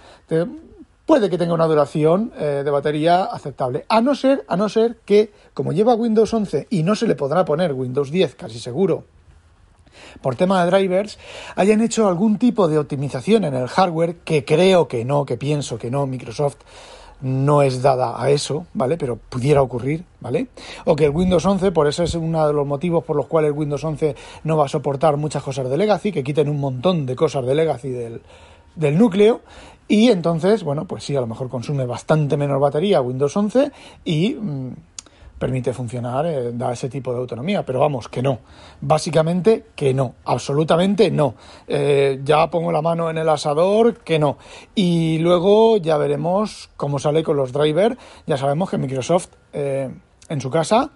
Puede 1.09 1.31
que 1.31 1.39
tenga 1.39 1.55
una 1.55 1.65
duración 1.65 2.31
eh, 2.37 2.61
de 2.63 2.69
batería 2.69 3.23
aceptable. 3.23 3.83
A 3.89 3.99
no 3.99 4.13
ser, 4.13 4.45
a 4.47 4.55
no 4.55 4.69
ser 4.69 4.97
que, 5.05 5.31
como 5.55 5.71
lleva 5.71 5.95
Windows 5.95 6.31
11 6.31 6.67
y 6.69 6.83
no 6.83 6.93
se 6.93 7.07
le 7.07 7.15
podrá 7.15 7.45
poner 7.45 7.73
Windows 7.73 8.11
10, 8.11 8.35
casi 8.35 8.59
seguro, 8.59 9.05
por 10.21 10.35
tema 10.35 10.63
de 10.63 10.69
drivers, 10.69 11.17
hayan 11.55 11.81
hecho 11.81 12.07
algún 12.07 12.37
tipo 12.37 12.67
de 12.67 12.77
optimización 12.77 13.43
en 13.43 13.55
el 13.55 13.67
hardware, 13.67 14.17
que 14.17 14.45
creo 14.45 14.87
que 14.87 15.03
no, 15.03 15.25
que 15.25 15.35
pienso 15.35 15.79
que 15.79 15.89
no, 15.89 16.05
Microsoft 16.05 16.57
no 17.21 17.63
es 17.63 17.81
dada 17.81 18.21
a 18.21 18.29
eso, 18.29 18.67
¿vale? 18.75 18.95
Pero 18.95 19.15
pudiera 19.15 19.63
ocurrir, 19.63 20.05
¿vale? 20.21 20.49
O 20.85 20.95
que 20.95 21.05
el 21.05 21.11
Windows 21.11 21.43
11, 21.43 21.71
por 21.71 21.87
eso 21.87 22.03
es 22.03 22.13
uno 22.13 22.45
de 22.45 22.53
los 22.53 22.67
motivos 22.67 23.03
por 23.03 23.15
los 23.15 23.25
cuales 23.25 23.49
el 23.49 23.57
Windows 23.57 23.83
11 23.83 24.15
no 24.43 24.57
va 24.57 24.65
a 24.65 24.69
soportar 24.69 25.17
muchas 25.17 25.41
cosas 25.41 25.67
de 25.71 25.75
legacy, 25.75 26.11
que 26.11 26.23
quiten 26.23 26.49
un 26.49 26.59
montón 26.59 27.07
de 27.07 27.15
cosas 27.15 27.47
de 27.47 27.55
legacy 27.55 27.89
del, 27.89 28.21
del 28.75 28.95
núcleo 28.95 29.41
y 29.91 30.09
entonces, 30.11 30.63
bueno, 30.63 30.85
pues 30.85 31.03
sí, 31.03 31.15
a 31.15 31.19
lo 31.19 31.25
mejor 31.25 31.49
consume 31.49 31.87
bastante 31.87 32.37
menos 32.37 32.61
batería 32.61 33.01
Windows 33.01 33.35
11 33.35 33.71
y 34.05 34.35
mm, 34.35 34.73
permite 35.39 35.73
funcionar, 35.73 36.27
eh, 36.27 36.51
da 36.53 36.71
ese 36.71 36.89
tipo 36.89 37.11
de 37.11 37.17
autonomía, 37.17 37.65
pero 37.65 37.79
vamos, 37.79 38.07
que 38.07 38.21
no. 38.21 38.37
Básicamente 38.81 39.65
que 39.75 39.95
no, 39.95 40.13
absolutamente 40.25 41.09
no. 41.09 41.33
Eh, 41.67 42.21
ya 42.23 42.51
pongo 42.51 42.71
la 42.71 42.83
mano 42.83 43.09
en 43.09 43.17
el 43.17 43.27
asador, 43.27 43.95
que 44.01 44.19
no. 44.19 44.37
Y 44.75 45.17
luego 45.17 45.77
ya 45.77 45.97
veremos 45.97 46.69
cómo 46.77 46.99
sale 46.99 47.23
con 47.23 47.35
los 47.35 47.51
drivers. 47.51 47.97
Ya 48.27 48.37
sabemos 48.37 48.69
que 48.69 48.77
Microsoft 48.77 49.29
eh, 49.53 49.89
en 50.29 50.39
su 50.39 50.51
casa, 50.51 50.91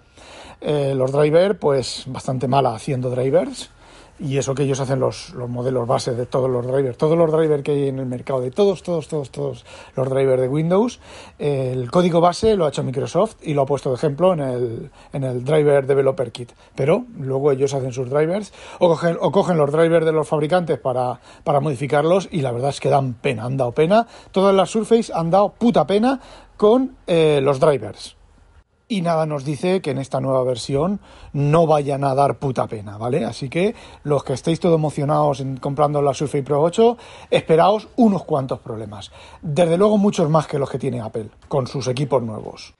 los 0.62 1.12
drivers, 1.12 1.58
pues 1.58 2.04
bastante 2.06 2.48
mala 2.48 2.74
haciendo 2.74 3.10
drivers 3.10 3.70
y 4.18 4.38
eso 4.38 4.54
que 4.54 4.62
ellos 4.62 4.78
hacen 4.80 5.00
los, 5.00 5.34
los, 5.34 5.48
modelos 5.48 5.88
base 5.88 6.14
de 6.14 6.26
todos 6.26 6.48
los 6.48 6.66
drivers, 6.66 6.96
todos 6.96 7.18
los 7.18 7.32
drivers 7.32 7.62
que 7.62 7.72
hay 7.72 7.88
en 7.88 7.98
el 7.98 8.06
mercado, 8.06 8.40
de 8.40 8.50
todos, 8.50 8.82
todos, 8.82 9.08
todos, 9.08 9.30
todos 9.30 9.64
los 9.96 10.08
drivers 10.08 10.40
de 10.40 10.48
Windows, 10.48 11.00
el 11.38 11.90
código 11.90 12.20
base 12.20 12.56
lo 12.56 12.66
ha 12.66 12.68
hecho 12.68 12.84
Microsoft 12.84 13.36
y 13.42 13.54
lo 13.54 13.62
ha 13.62 13.66
puesto 13.66 13.90
de 13.90 13.96
ejemplo 13.96 14.32
en 14.32 14.40
el, 14.40 14.90
en 15.12 15.24
el 15.24 15.44
Driver 15.44 15.86
Developer 15.86 16.30
Kit. 16.30 16.52
Pero 16.74 17.04
luego 17.18 17.50
ellos 17.50 17.74
hacen 17.74 17.92
sus 17.92 18.08
drivers 18.08 18.52
o 18.78 18.88
cogen, 18.88 19.16
o 19.20 19.32
cogen 19.32 19.56
los 19.56 19.72
drivers 19.72 20.06
de 20.06 20.12
los 20.12 20.28
fabricantes 20.28 20.78
para, 20.78 21.20
para 21.42 21.60
modificarlos 21.60 22.28
y 22.30 22.40
la 22.40 22.52
verdad 22.52 22.70
es 22.70 22.80
que 22.80 22.90
dan 22.90 23.14
pena, 23.14 23.44
han 23.44 23.56
dado 23.56 23.72
pena. 23.72 24.06
Todas 24.30 24.54
las 24.54 24.70
Surface 24.70 25.12
han 25.12 25.30
dado 25.30 25.50
puta 25.50 25.86
pena 25.86 26.20
con 26.56 26.96
eh, 27.06 27.40
los 27.42 27.58
drivers 27.58 28.16
y 28.88 29.00
nada 29.00 29.26
nos 29.26 29.44
dice 29.44 29.80
que 29.80 29.90
en 29.90 29.98
esta 29.98 30.20
nueva 30.20 30.42
versión 30.44 31.00
no 31.32 31.66
vayan 31.66 32.04
a 32.04 32.14
dar 32.14 32.38
puta 32.38 32.66
pena, 32.66 32.98
¿vale? 32.98 33.24
Así 33.24 33.48
que 33.48 33.74
los 34.02 34.24
que 34.24 34.34
estéis 34.34 34.60
todo 34.60 34.74
emocionados 34.74 35.40
en 35.40 35.56
comprando 35.56 36.02
la 36.02 36.14
Surface 36.14 36.42
Pro 36.42 36.62
8, 36.62 36.96
esperaos 37.30 37.88
unos 37.96 38.24
cuantos 38.24 38.60
problemas. 38.60 39.10
Desde 39.40 39.78
luego 39.78 39.98
muchos 39.98 40.28
más 40.28 40.46
que 40.46 40.58
los 40.58 40.70
que 40.70 40.78
tiene 40.78 41.00
Apple 41.00 41.30
con 41.48 41.66
sus 41.66 41.88
equipos 41.88 42.22
nuevos. 42.22 42.74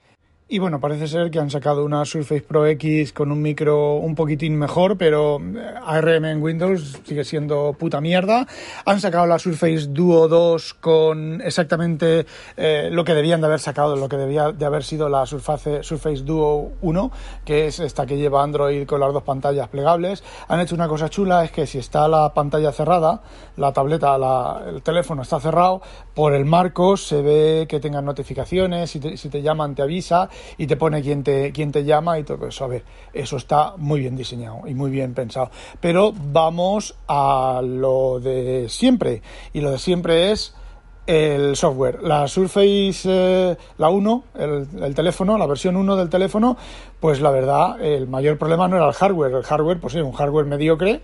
Y 0.47 0.59
bueno, 0.59 0.79
parece 0.79 1.07
ser 1.07 1.31
que 1.31 1.39
han 1.39 1.49
sacado 1.49 1.83
una 1.83 2.05
Surface 2.05 2.43
Pro 2.43 2.67
X 2.67 3.13
con 3.13 3.31
un 3.31 3.41
micro 3.41 3.95
un 3.95 4.13
poquitín 4.13 4.59
mejor, 4.59 4.95
pero 4.95 5.39
eh, 5.39 5.73
ARM 5.83 6.25
en 6.25 6.39
Windows 6.39 6.99
sigue 7.03 7.23
siendo 7.23 7.73
puta 7.73 7.99
mierda. 7.99 8.45
Han 8.85 9.01
sacado 9.01 9.25
la 9.25 9.39
Surface 9.39 9.87
Duo 9.87 10.27
2 10.27 10.75
con 10.75 11.41
exactamente 11.41 12.27
eh, 12.57 12.89
lo 12.91 13.03
que 13.03 13.15
debían 13.15 13.41
de 13.41 13.47
haber 13.47 13.59
sacado, 13.59 13.95
lo 13.95 14.07
que 14.07 14.17
debía 14.17 14.51
de 14.51 14.65
haber 14.65 14.83
sido 14.83 15.09
la 15.09 15.25
Surface, 15.25 15.81
Surface 15.81 16.21
Duo 16.21 16.73
1, 16.79 17.11
que 17.43 17.65
es 17.65 17.79
esta 17.79 18.05
que 18.05 18.15
lleva 18.15 18.43
Android 18.43 18.85
con 18.85 18.99
las 18.99 19.11
dos 19.13 19.23
pantallas 19.23 19.67
plegables. 19.69 20.23
Han 20.47 20.59
hecho 20.59 20.75
una 20.75 20.87
cosa 20.87 21.09
chula, 21.09 21.43
es 21.43 21.49
que 21.49 21.65
si 21.65 21.79
está 21.79 22.07
la 22.07 22.35
pantalla 22.35 22.71
cerrada, 22.71 23.23
la 23.57 23.73
tableta, 23.73 24.15
el 24.67 24.83
teléfono 24.83 25.23
está 25.23 25.39
cerrado, 25.39 25.81
por 26.13 26.35
el 26.35 26.45
marco 26.45 26.97
se 26.97 27.23
ve 27.23 27.65
que 27.67 27.79
tengan 27.79 28.05
notificaciones, 28.05 28.91
si 28.91 28.99
te, 28.99 29.17
si 29.17 29.29
te 29.29 29.41
llaman 29.41 29.73
te 29.73 29.81
avisa 29.81 30.29
y 30.57 30.67
te 30.67 30.77
pone 30.77 31.01
quién 31.01 31.23
te, 31.23 31.51
quién 31.51 31.71
te 31.71 31.83
llama 31.83 32.19
y 32.19 32.23
todo 32.23 32.47
eso. 32.47 32.65
A 32.65 32.67
ver, 32.67 32.83
eso 33.13 33.37
está 33.37 33.73
muy 33.77 33.99
bien 33.99 34.15
diseñado 34.15 34.61
y 34.65 34.73
muy 34.73 34.91
bien 34.91 35.13
pensado. 35.13 35.49
Pero 35.79 36.13
vamos 36.13 36.95
a 37.07 37.61
lo 37.63 38.19
de 38.19 38.67
siempre. 38.69 39.21
Y 39.53 39.61
lo 39.61 39.71
de 39.71 39.79
siempre 39.79 40.31
es 40.31 40.55
el 41.07 41.55
software. 41.55 42.01
La 42.01 42.27
Surface, 42.27 43.01
eh, 43.05 43.57
la 43.77 43.89
1, 43.89 44.23
el, 44.35 44.67
el, 44.81 44.95
teléfono, 44.95 45.37
la 45.37 45.45
versión 45.45 45.75
1 45.75 45.95
del 45.95 46.09
teléfono, 46.09 46.57
pues 46.99 47.21
la 47.21 47.29
verdad, 47.29 47.81
el 47.81 48.07
mayor 48.07 48.37
problema 48.37 48.67
no 48.67 48.77
era 48.77 48.87
el 48.87 48.93
hardware. 48.93 49.33
El 49.33 49.43
hardware, 49.43 49.79
pues 49.79 49.93
sí, 49.93 49.99
un 49.99 50.13
hardware 50.13 50.45
mediocre 50.45 51.01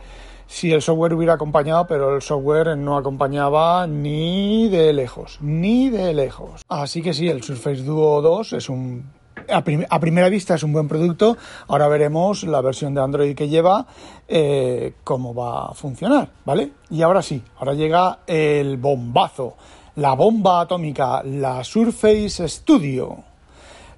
si 0.51 0.73
el 0.73 0.81
software 0.81 1.13
hubiera 1.13 1.35
acompañado, 1.35 1.87
pero 1.87 2.13
el 2.13 2.21
software 2.21 2.77
no 2.77 2.97
acompañaba 2.97 3.87
ni 3.87 4.67
de 4.67 4.91
lejos, 4.91 5.37
ni 5.39 5.89
de 5.89 6.13
lejos. 6.13 6.63
Así 6.67 7.01
que 7.01 7.13
sí, 7.13 7.29
el 7.29 7.41
Surface 7.41 7.83
Duo 7.83 8.21
2 8.21 8.53
es 8.53 8.67
un 8.67 9.05
a, 9.49 9.99
primera 9.99 10.29
vista 10.29 10.55
es 10.55 10.63
un 10.63 10.73
buen 10.73 10.87
producto. 10.87 11.37
Ahora 11.67 11.87
veremos 11.87 12.43
la 12.43 12.61
versión 12.61 12.93
de 12.93 13.01
Android 13.01 13.35
que 13.35 13.49
lleva, 13.49 13.85
eh, 14.27 14.93
cómo 15.03 15.33
va 15.33 15.67
a 15.67 15.73
funcionar, 15.73 16.29
¿vale? 16.45 16.71
Y 16.89 17.01
ahora 17.01 17.21
sí, 17.21 17.41
ahora 17.57 17.73
llega 17.73 18.19
el 18.27 18.77
bombazo, 18.77 19.55
la 19.95 20.13
bomba 20.13 20.61
atómica, 20.61 21.23
la 21.23 21.63
Surface 21.63 22.47
Studio. 22.47 23.23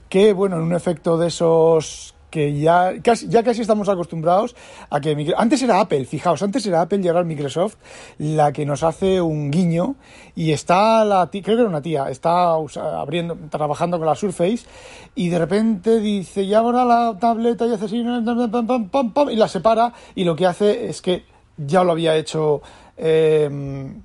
Que, 0.10 0.34
bueno, 0.34 0.58
en 0.58 0.64
un 0.64 0.74
efecto 0.74 1.18
de 1.18 1.28
esos 1.28 2.13
que 2.34 2.60
ya 2.60 2.96
casi, 3.04 3.28
ya 3.28 3.44
casi 3.44 3.62
estamos 3.62 3.88
acostumbrados 3.90 4.56
a 4.90 5.00
que 5.00 5.36
antes 5.38 5.62
era 5.62 5.80
Apple, 5.80 6.04
fijaos, 6.06 6.42
antes 6.42 6.66
era 6.66 6.82
Apple 6.82 7.00
y 7.04 7.08
ahora 7.08 7.24
Microsoft 7.24 7.76
la 8.18 8.52
que 8.52 8.66
nos 8.66 8.82
hace 8.82 9.22
un 9.22 9.52
guiño 9.52 9.98
y 10.34 10.52
está 10.52 11.06
la 11.06 11.30
tía, 11.30 11.44
creo 11.44 11.58
que 11.58 11.62
era 11.62 11.70
una 11.70 11.84
tía, 11.84 12.10
está 12.10 12.54
abriendo, 12.54 13.38
trabajando 13.52 14.00
con 14.00 14.08
la 14.08 14.16
Surface 14.16 14.66
y 15.14 15.30
de 15.30 15.38
repente 15.38 16.00
dice, 16.00 16.42
y 16.42 16.56
ahora 16.56 16.84
la 16.86 17.16
tableta 17.20 17.68
y 17.68 17.74
hace 17.74 17.86
así, 17.86 17.98
y 17.98 19.36
la 19.36 19.48
separa 19.48 19.94
y 20.16 20.24
lo 20.24 20.36
que 20.36 20.48
hace 20.48 20.90
es 20.90 21.04
que 21.04 21.26
ya 21.56 21.84
lo 21.84 21.92
había 21.92 22.16
hecho 22.16 22.64
eh, 22.98 23.48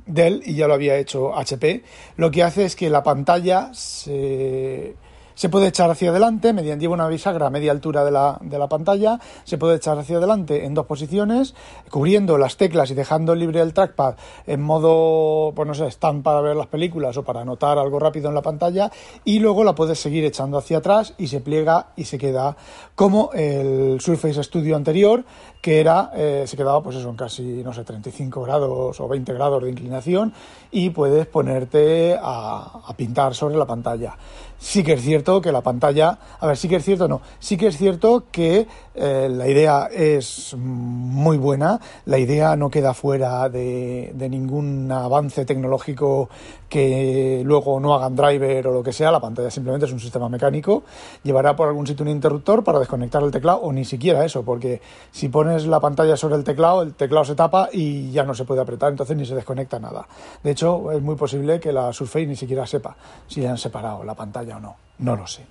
Dell 0.04 0.42
y 0.44 0.54
ya 0.54 0.68
lo 0.68 0.74
había 0.74 0.98
hecho 0.98 1.34
HP, 1.34 1.82
lo 2.18 2.30
que 2.30 2.42
hace 2.42 2.66
es 2.66 2.76
que 2.76 2.90
la 2.90 3.02
pantalla 3.02 3.70
se 3.72 4.96
se 5.38 5.48
puede 5.48 5.68
echar 5.68 5.88
hacia 5.88 6.10
adelante 6.10 6.52
mediante 6.52 6.88
una 6.88 7.06
bisagra 7.06 7.46
a 7.46 7.50
media 7.50 7.70
altura 7.70 8.04
de 8.04 8.10
la, 8.10 8.38
de 8.40 8.58
la 8.58 8.68
pantalla. 8.68 9.20
Se 9.44 9.56
puede 9.56 9.76
echar 9.76 9.96
hacia 9.96 10.16
adelante 10.16 10.64
en 10.64 10.74
dos 10.74 10.86
posiciones, 10.86 11.54
cubriendo 11.90 12.38
las 12.38 12.56
teclas 12.56 12.90
y 12.90 12.94
dejando 12.94 13.36
libre 13.36 13.60
el 13.60 13.72
trackpad 13.72 14.16
en 14.48 14.60
modo, 14.60 15.52
pues 15.54 15.68
no 15.68 15.74
sé, 15.74 15.86
stand 15.92 16.24
para 16.24 16.40
ver 16.40 16.56
las 16.56 16.66
películas 16.66 17.16
o 17.18 17.22
para 17.22 17.42
anotar 17.42 17.78
algo 17.78 18.00
rápido 18.00 18.28
en 18.28 18.34
la 18.34 18.42
pantalla. 18.42 18.90
Y 19.24 19.38
luego 19.38 19.62
la 19.62 19.76
puedes 19.76 20.00
seguir 20.00 20.24
echando 20.24 20.58
hacia 20.58 20.78
atrás 20.78 21.14
y 21.18 21.28
se 21.28 21.40
pliega 21.40 21.90
y 21.94 22.06
se 22.06 22.18
queda 22.18 22.56
como 22.96 23.30
el 23.32 24.00
Surface 24.00 24.42
Studio 24.42 24.74
anterior, 24.74 25.24
que 25.60 25.78
era, 25.78 26.10
eh, 26.16 26.46
se 26.48 26.56
quedaba 26.56 26.82
pues 26.82 26.96
eso 26.96 27.10
en 27.10 27.16
casi, 27.16 27.62
no 27.62 27.72
sé, 27.72 27.84
35 27.84 28.42
grados 28.42 29.00
o 29.00 29.06
20 29.06 29.32
grados 29.34 29.62
de 29.62 29.70
inclinación 29.70 30.32
y 30.72 30.90
puedes 30.90 31.26
ponerte 31.26 32.18
a, 32.20 32.80
a 32.88 32.96
pintar 32.96 33.36
sobre 33.36 33.56
la 33.56 33.66
pantalla. 33.66 34.16
Sí 34.60 34.82
que 34.82 34.94
es 34.94 35.02
cierto 35.02 35.40
que 35.40 35.52
la 35.52 35.60
pantalla, 35.60 36.18
a 36.40 36.46
ver, 36.46 36.56
sí 36.56 36.68
que 36.68 36.76
es 36.76 36.84
cierto, 36.84 37.06
no, 37.06 37.20
sí 37.38 37.56
que 37.56 37.68
es 37.68 37.76
cierto 37.76 38.24
que 38.32 38.66
eh, 38.96 39.28
la 39.30 39.46
idea 39.46 39.88
es 39.92 40.56
muy 40.58 41.36
buena, 41.38 41.80
la 42.06 42.18
idea 42.18 42.56
no 42.56 42.68
queda 42.68 42.92
fuera 42.92 43.48
de, 43.48 44.12
ningún 44.28 44.90
avance 44.90 45.44
tecnológico 45.44 46.28
que 46.68 47.42
luego 47.44 47.78
no 47.78 47.94
hagan 47.94 48.16
driver 48.16 48.66
o 48.66 48.72
lo 48.72 48.82
que 48.82 48.92
sea, 48.92 49.12
la 49.12 49.20
pantalla 49.20 49.48
simplemente 49.48 49.86
es 49.86 49.92
un 49.92 50.00
sistema 50.00 50.28
mecánico, 50.28 50.82
llevará 51.22 51.54
por 51.54 51.68
algún 51.68 51.86
sitio 51.86 52.02
un 52.02 52.10
interruptor 52.10 52.64
para 52.64 52.80
desconectar 52.80 53.22
el 53.22 53.30
teclado 53.30 53.60
o 53.60 53.72
ni 53.72 53.84
siquiera 53.84 54.24
eso, 54.24 54.42
porque 54.42 54.82
si 55.12 55.28
pones 55.28 55.66
la 55.66 55.78
pantalla 55.78 56.16
sobre 56.16 56.34
el 56.34 56.42
teclado, 56.42 56.82
el 56.82 56.94
teclado 56.94 57.24
se 57.24 57.36
tapa 57.36 57.68
y 57.72 58.10
ya 58.10 58.24
no 58.24 58.34
se 58.34 58.44
puede 58.44 58.60
apretar, 58.60 58.90
entonces 58.90 59.16
ni 59.16 59.24
se 59.24 59.36
desconecta 59.36 59.78
nada. 59.78 60.08
De 60.42 60.50
hecho, 60.50 60.90
es 60.90 61.00
muy 61.00 61.14
posible 61.14 61.60
que 61.60 61.72
la 61.72 61.92
Surface 61.92 62.26
ni 62.26 62.36
siquiera 62.36 62.66
sepa 62.66 62.96
si 63.28 63.46
han 63.46 63.56
separado 63.56 64.02
la 64.02 64.14
pantalla 64.14 64.47
o 64.56 64.60
no, 64.60 64.76
no 64.98 65.16
lo 65.16 65.26
sé. 65.26 65.46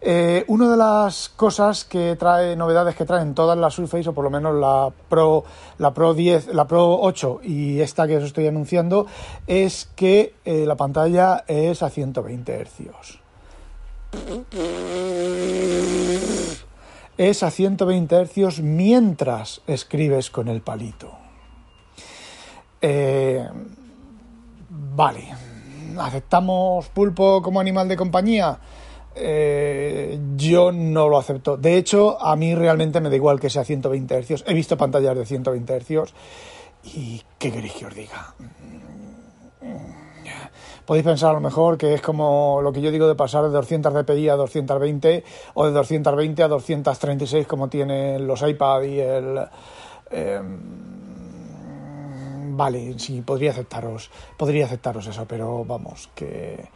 Eh, 0.00 0.44
una 0.46 0.70
de 0.70 0.76
las 0.76 1.28
cosas 1.28 1.84
que 1.84 2.14
trae, 2.14 2.54
novedades 2.54 2.94
que 2.94 3.04
traen 3.04 3.34
todas 3.34 3.58
las 3.58 3.74
Surface, 3.74 4.08
o 4.08 4.12
por 4.12 4.22
lo 4.22 4.30
menos 4.30 4.54
la 4.54 4.92
Pro, 5.08 5.44
la 5.78 5.92
Pro 5.92 6.14
10, 6.14 6.54
la 6.54 6.66
Pro 6.66 7.00
8 7.00 7.40
y 7.42 7.80
esta 7.80 8.06
que 8.06 8.16
os 8.16 8.24
estoy 8.24 8.46
anunciando, 8.46 9.06
es 9.46 9.90
que 9.96 10.34
eh, 10.44 10.64
la 10.66 10.76
pantalla 10.76 11.44
es 11.48 11.82
a 11.82 11.90
120 11.90 12.64
Hz. 12.64 13.18
Es 17.18 17.42
a 17.42 17.50
120 17.50 18.26
Hz 18.26 18.60
mientras 18.60 19.62
escribes 19.66 20.30
con 20.30 20.46
el 20.46 20.60
palito. 20.60 21.10
Eh, 22.80 23.48
vale, 24.70 25.34
¿aceptamos 25.98 26.88
pulpo 26.88 27.40
como 27.42 27.60
animal 27.60 27.88
de 27.88 27.96
compañía? 27.96 28.58
Eh, 29.14 30.18
yo 30.36 30.70
no 30.70 31.08
lo 31.08 31.18
acepto. 31.18 31.56
De 31.56 31.76
hecho, 31.76 32.20
a 32.20 32.36
mí 32.36 32.54
realmente 32.54 33.00
me 33.00 33.10
da 33.10 33.16
igual 33.16 33.40
que 33.40 33.50
sea 33.50 33.64
120 33.64 34.22
Hz. 34.22 34.44
He 34.46 34.54
visto 34.54 34.76
pantallas 34.76 35.16
de 35.16 35.26
120 35.26 35.80
Hz 35.80 36.14
y 36.84 37.22
¿qué 37.38 37.50
queréis 37.50 37.72
que 37.72 37.86
os 37.86 37.94
diga? 37.94 38.34
Podéis 40.84 41.04
pensar 41.04 41.30
a 41.30 41.34
lo 41.34 41.40
mejor 41.40 41.76
que 41.76 41.92
es 41.92 42.00
como 42.00 42.60
lo 42.62 42.72
que 42.72 42.80
yo 42.80 42.90
digo 42.90 43.06
de 43.08 43.14
pasar 43.14 43.42
de 43.44 43.50
200 43.50 43.92
dpi 43.92 44.28
a 44.30 44.36
220 44.36 45.22
o 45.54 45.66
de 45.66 45.72
220 45.72 46.42
a 46.42 46.48
236 46.48 47.46
como 47.46 47.68
tienen 47.68 48.26
los 48.26 48.40
iPad 48.42 48.82
y 48.82 49.00
el... 49.00 49.38
Em, 50.10 51.07
vale, 52.58 52.98
sí, 52.98 53.22
podría 53.22 53.52
aceptaros, 53.52 54.10
podría 54.36 54.66
aceptaros 54.66 55.06
eso, 55.06 55.24
pero 55.26 55.64
vamos, 55.64 56.10
que 56.14 56.68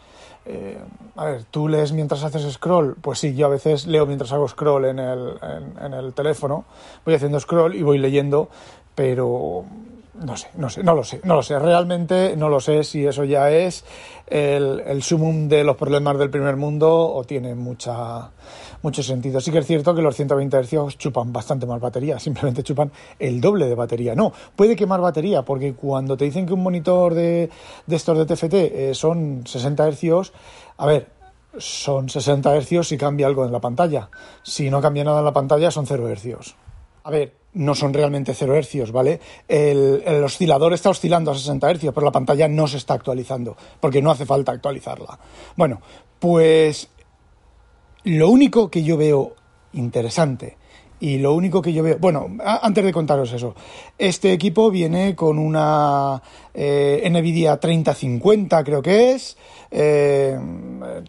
eh, 0.47 0.79
a 1.17 1.25
ver, 1.25 1.45
tú 1.51 1.69
lees 1.69 1.93
mientras 1.93 2.23
haces 2.23 2.51
scroll, 2.53 2.95
pues 3.01 3.19
sí, 3.19 3.35
yo 3.35 3.47
a 3.47 3.49
veces 3.51 3.87
leo 3.89 4.07
mientras 4.07 4.33
hago 4.33 4.47
scroll 4.47 4.85
en 4.85 5.01
el, 5.01 5.39
en, 5.81 5.93
el 5.93 6.15
teléfono, 6.15 6.65
voy 7.05 7.15
haciendo 7.15 7.39
scroll 7.41 7.75
y 7.75 7.83
voy 7.83 7.99
leyendo, 7.99 8.49
pero 8.95 9.65
no 10.15 10.37
sé, 10.37 10.49
no 10.57 10.69
sé, 10.69 10.83
no 10.83 10.95
lo 10.95 11.05
sé, 11.05 11.21
no 11.25 11.37
lo 11.37 11.43
sé, 11.43 11.59
realmente 11.59 12.37
no 12.37 12.51
lo 12.51 12.61
sé 12.61 12.85
si 12.85 13.07
eso 13.07 13.25
ya 13.25 13.51
es 13.51 13.85
el, 14.27 15.03
sumum 15.03 15.49
de 15.49 15.65
los 15.65 15.77
problemas 15.77 16.19
del 16.19 16.29
primer 16.29 16.57
mundo 16.57 17.13
o 17.15 17.25
tiene 17.25 17.55
mucha 17.55 18.31
mucho 18.83 19.03
sentido. 19.03 19.41
Sí 19.41 19.51
que 19.53 19.59
es 19.59 19.67
cierto 19.67 19.95
que 19.95 20.03
los 20.03 20.15
120 20.17 20.65
Hz 20.65 20.99
chupan 20.99 21.33
bastante 21.33 21.67
más 21.67 21.81
batería, 21.81 22.19
simplemente 22.19 22.63
chupan 22.63 22.91
el 23.19 23.41
doble 23.41 23.67
de 23.67 23.75
batería. 23.75 24.15
No, 24.15 24.33
puede 24.55 24.77
quemar 24.77 25.01
batería, 25.01 25.43
porque 25.43 25.75
cuando 25.75 26.17
te 26.17 26.25
dicen 26.25 26.47
que 26.47 26.53
un 26.53 26.63
monitor 26.63 27.15
de, 27.15 27.49
de 27.87 27.97
estos 27.97 28.19
de 28.19 28.27
TFT 28.27 28.55
eh, 28.55 28.91
son 28.95 29.47
60 29.47 29.93
Hz, 29.93 30.33
a 30.77 30.87
ver, 30.87 31.09
son 31.57 32.09
60 32.09 32.61
Hz 32.61 32.87
si 32.87 32.99
cambia 32.99 33.27
algo 33.27 33.45
en 33.45 33.53
la 33.53 33.61
pantalla. 33.61 34.11
Si 34.43 34.69
no 34.69 34.83
cambia 34.83 35.05
nada 35.05 35.21
en 35.21 35.25
la 35.25 35.33
pantalla, 35.33 35.71
son 35.71 35.87
0 35.87 36.09
Hz. 36.15 36.55
A 37.05 37.11
ver, 37.11 37.35
no 37.55 37.75
son 37.75 37.93
realmente 37.93 38.35
0 38.35 38.61
Hz, 38.61 38.93
¿vale? 38.93 39.21
El, 39.49 40.03
el, 40.07 40.25
oscilador 40.25 40.73
está 40.73 40.91
oscilando 40.91 41.31
a 41.31 41.35
60 41.35 41.75
Hz, 41.75 41.81
pero 41.95 42.03
la 42.03 42.13
pantalla 42.13 42.49
no 42.49 42.67
se 42.67 42.79
está 42.79 42.95
actualizando, 42.95 43.57
porque 43.81 44.01
no 44.01 44.11
hace 44.11 44.27
falta 44.27 44.53
actualizarla. 44.53 45.19
Bueno, 45.57 45.81
pues 46.19 46.89
lo 48.05 48.29
único 48.31 48.71
que 48.71 48.83
yo 48.83 48.97
veo 48.97 49.35
interesante 49.73 50.57
Y 51.03 51.19
lo 51.19 51.35
único 51.35 51.61
que 51.61 51.73
yo 51.73 51.83
veo, 51.83 51.99
bueno, 51.99 52.29
antes 52.45 52.85
de 52.85 52.93
contaros 52.93 53.33
eso, 53.33 53.57
este 53.99 54.33
equipo 54.33 54.71
viene 54.71 55.17
con 55.17 55.37
una 55.37 56.23
eh, 56.55 57.03
NVIDIA 57.11 57.59
3050, 57.59 58.63
creo 58.63 58.83
que 58.83 59.11
es, 59.11 59.37
eh, 59.73 60.39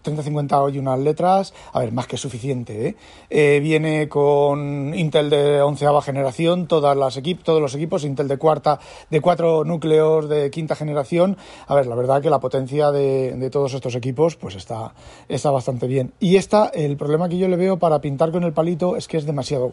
3050 0.01 0.61
hoy 0.61 0.79
unas 0.79 0.97
letras, 0.97 1.53
a 1.73 1.79
ver, 1.81 1.91
más 1.91 2.07
que 2.07 2.17
suficiente, 2.17 2.87
¿eh? 2.87 2.95
¿eh? 3.29 3.59
viene 3.61 4.07
con 4.07 4.93
Intel 4.95 5.29
de 5.29 5.61
onceava 5.61 6.01
generación, 6.01 6.67
todas 6.67 6.95
las 6.95 7.19
todos 7.43 7.61
los 7.61 7.75
equipos, 7.75 8.05
Intel 8.05 8.27
de 8.27 8.37
cuarta, 8.37 8.79
de 9.09 9.21
cuatro 9.21 9.65
núcleos 9.65 10.29
de 10.29 10.49
quinta 10.49 10.75
generación. 10.75 11.37
A 11.67 11.75
ver, 11.75 11.87
la 11.87 11.95
verdad 11.95 12.21
que 12.21 12.29
la 12.29 12.39
potencia 12.39 12.91
de, 12.91 13.49
todos 13.51 13.73
estos 13.73 13.95
equipos, 13.95 14.37
pues 14.37 14.55
está, 14.55 14.93
está 15.27 15.51
bastante 15.51 15.85
bien. 15.85 16.13
Y 16.19 16.37
esta, 16.37 16.67
el 16.67 16.95
problema 16.97 17.29
que 17.29 17.37
yo 17.37 17.47
le 17.47 17.57
veo 17.57 17.77
para 17.77 17.99
pintar 17.99 18.31
con 18.31 18.43
el 18.43 18.53
palito 18.53 18.95
es 18.95 19.07
que 19.07 19.17
es 19.17 19.25
demasiado 19.25 19.69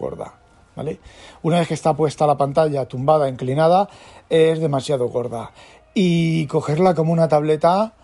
¿Vale? 0.77 1.01
Una 1.43 1.59
vez 1.59 1.69
que 1.69 1.75
está 1.75 1.95
puesta 1.95 2.27
la 2.27 2.37
pantalla 2.37 2.87
tumbada, 2.87 3.29
inclinada, 3.29 3.89
es 4.29 4.61
demasiado 4.61 5.09
gorda. 5.09 5.51
Y 5.95 6.47
cogerla 6.47 6.95
como 6.95 7.13
una 7.13 7.29
tableta 7.29 7.95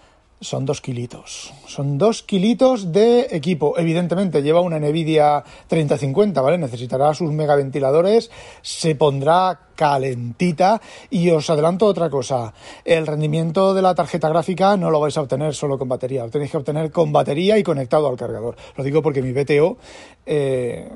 son 0.40 0.66
dos 0.66 0.80
kilitos. 0.80 1.52
Son 1.66 1.96
dos 1.96 2.22
kilitos 2.22 2.92
de 2.92 3.28
equipo. 3.30 3.78
Evidentemente 3.78 4.42
lleva 4.42 4.60
una 4.60 4.78
Nvidia 4.78 5.44
3050, 5.68 6.40
¿vale? 6.40 6.58
Necesitará 6.58 7.14
sus 7.14 7.32
megaventiladores, 7.32 8.30
se 8.62 8.94
pondrá 8.94 9.65
calentita 9.76 10.80
y 11.10 11.30
os 11.30 11.48
adelanto 11.48 11.86
otra 11.86 12.10
cosa. 12.10 12.52
El 12.84 13.06
rendimiento 13.06 13.74
de 13.74 13.82
la 13.82 13.94
tarjeta 13.94 14.28
gráfica 14.28 14.76
no 14.76 14.90
lo 14.90 14.98
vais 14.98 15.16
a 15.16 15.20
obtener 15.20 15.54
solo 15.54 15.78
con 15.78 15.88
batería, 15.88 16.24
lo 16.24 16.30
tenéis 16.30 16.50
que 16.50 16.56
obtener 16.56 16.90
con 16.90 17.12
batería 17.12 17.56
y 17.58 17.62
conectado 17.62 18.08
al 18.08 18.16
cargador. 18.16 18.56
Lo 18.76 18.82
digo 18.82 19.02
porque 19.02 19.22
mi 19.22 19.32
BTO, 19.32 19.76
eh, 20.24 20.88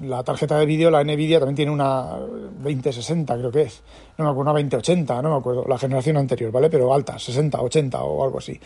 la 0.00 0.22
tarjeta 0.22 0.58
de 0.58 0.64
vídeo, 0.64 0.90
la 0.90 1.04
Nvidia 1.04 1.40
también 1.40 1.56
tiene 1.56 1.72
una 1.72 2.16
2060 2.62 3.36
creo 3.36 3.50
que 3.50 3.62
es. 3.62 3.82
No 4.16 4.24
me 4.24 4.30
acuerdo, 4.30 4.52
una 4.52 4.60
2080, 4.60 5.22
no 5.22 5.30
me 5.30 5.36
acuerdo, 5.36 5.64
la 5.68 5.78
generación 5.78 6.16
anterior, 6.16 6.50
¿vale? 6.50 6.70
Pero 6.70 6.92
alta, 6.94 7.18
60, 7.18 7.60
80 7.60 8.02
o 8.02 8.24
algo 8.24 8.38
así. 8.38 8.58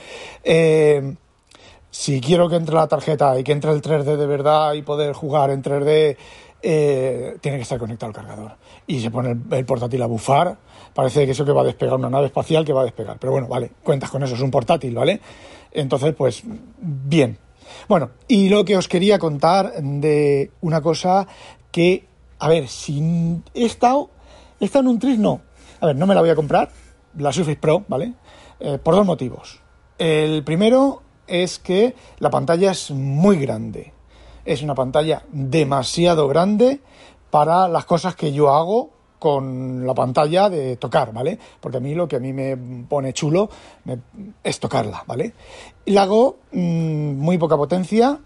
Eh, 0.45 1.15
si 1.91 2.23
quiero 2.23 2.49
que 2.49 2.57
entre 2.57 2.75
la 2.75 2.89
tarjeta 2.89 3.39
y 3.39 3.45
que 3.45 3.53
entre 3.53 3.71
el 3.71 3.83
3D 3.83 4.17
de 4.17 4.27
verdad 4.27 4.73
y 4.73 4.83
poder 4.83 5.13
jugar 5.13 5.51
en 5.51 5.63
3D, 5.63 6.17
eh, 6.63 7.39
tiene 7.41 7.59
que 7.59 7.63
estar 7.63 7.79
conectado 7.79 8.11
al 8.11 8.15
cargador. 8.15 8.57
Y 8.87 9.01
se 9.01 9.11
pone 9.11 9.37
el, 9.51 9.65
portátil 9.65 10.01
a 10.03 10.07
bufar. 10.07 10.57
Parece 10.95 11.27
que 11.27 11.33
eso 11.33 11.45
que 11.45 11.53
va 11.53 11.63
a 11.63 11.65
despegar 11.65 11.97
una 11.97 12.11
nave 12.11 12.27
espacial 12.27 12.65
que 12.65 12.73
va 12.73 12.83
a 12.83 12.85
despegar. 12.85 13.19
Pero 13.19 13.33
bueno, 13.33 13.49
vale, 13.49 13.71
cuentas 13.83 14.11
con 14.11 14.23
eso, 14.23 14.35
es 14.35 14.41
un 14.41 14.51
portátil, 14.51 14.95
¿vale? 14.95 15.21
Entonces, 15.73 16.15
pues, 16.15 16.43
bien. 16.79 17.39
Bueno, 17.89 18.11
y 18.29 18.49
lo 18.49 18.65
que 18.65 18.77
os 18.77 18.89
quería 18.89 19.19
contar 19.19 19.73
de 19.83 20.51
una 20.61 20.81
cosa 20.81 21.27
que, 21.71 22.07
a 22.39 22.49
ver, 22.49 22.69
si 22.69 23.43
he 23.55 23.65
estado, 23.65 24.11
he 24.61 24.67
en 24.79 24.87
un 24.87 24.99
tris, 24.99 25.19
no. 25.19 25.41
A 25.81 25.87
ver, 25.87 25.97
no 25.97 26.07
me 26.07 26.15
la 26.15 26.21
voy 26.21 26.31
a 26.31 26.37
comprar, 26.37 26.71
la 27.19 27.33
Surface 27.33 27.57
Pro, 27.57 27.85
¿vale? 27.89 28.15
Eh, 28.61 28.79
por 28.79 28.95
dos 28.95 29.07
motivos. 29.07 29.61
El 29.99 30.45
primero 30.45 31.03
es 31.27 31.59
que 31.59 31.95
la 32.19 32.31
pantalla 32.31 32.71
es 32.71 32.91
muy 32.91 33.39
grande. 33.39 33.92
Es 34.45 34.63
una 34.63 34.75
pantalla 34.75 35.23
demasiado 35.31 36.29
grande 36.29 36.81
para 37.31 37.69
las 37.69 37.85
cosas 37.85 38.15
que 38.17 38.33
yo 38.33 38.51
hago 38.51 38.91
con 39.19 39.87
la 39.87 39.95
pantalla 39.95 40.51
de 40.51 40.77
tocar, 40.77 41.13
¿vale? 41.13 41.39
Porque 41.61 41.77
a 41.79 41.81
mí 41.81 41.95
lo 41.95 42.09
que 42.09 42.17
a 42.17 42.19
mí 42.19 42.33
me 42.33 42.57
pone 42.89 43.13
chulo 43.13 43.49
es 44.43 44.59
tocarla, 44.59 45.05
¿vale? 45.07 45.33
Y 45.85 45.93
la 45.93 46.03
hago 46.03 46.39
mm, 46.51 47.19
muy 47.19 47.39
poca 47.39 47.57
potencia 47.57 48.19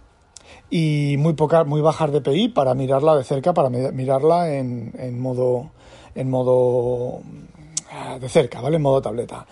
y 0.71 1.17
muy 1.19 1.35
poca, 1.35 1.65
muy 1.65 1.83
bajas 1.83 2.13
DPI 2.13 2.49
para 2.49 2.75
mirarla 2.75 3.15
de 3.15 3.25
cerca, 3.25 3.53
para 3.53 3.69
mirarla 3.69 4.55
en, 4.55 4.93
en 4.99 5.21
modo 5.21 5.71
en 6.15 6.31
modo 6.31 7.21
ah, 7.93 8.19
de 8.19 8.29
cerca, 8.29 8.61
¿vale? 8.61 8.77
En 8.77 8.83
modo 8.83 9.03
tableta. 9.03 9.47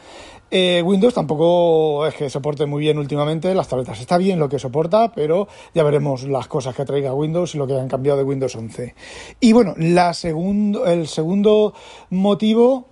Eh, 0.57 0.83
Windows 0.83 1.13
tampoco 1.13 2.07
es 2.07 2.15
que 2.15 2.31
soporte 2.31 2.65
muy 2.65 2.79
bien 2.79 2.97
últimamente 2.97 3.53
las 3.57 3.67
tabletas. 3.67 3.99
Está 3.99 4.19
bien 4.19 4.39
lo 4.39 4.49
que 4.49 4.61
soporta, 4.61 5.11
pero 5.11 5.49
ya 5.75 5.83
veremos 5.83 6.23
las 6.29 6.47
cosas 6.47 6.77
que 6.77 6.85
traiga 6.85 7.13
Windows 7.13 7.57
y 7.57 7.59
lo 7.59 7.67
que 7.67 7.77
han 7.77 7.89
cambiado 7.89 8.19
de 8.19 8.25
Windows 8.25 8.55
11. 8.55 8.95
Y 9.41 9.53
bueno, 9.53 9.75
la 9.77 10.15
segundo, 10.15 10.87
el 10.87 11.09
segundo 11.09 11.75
motivo, 12.11 12.85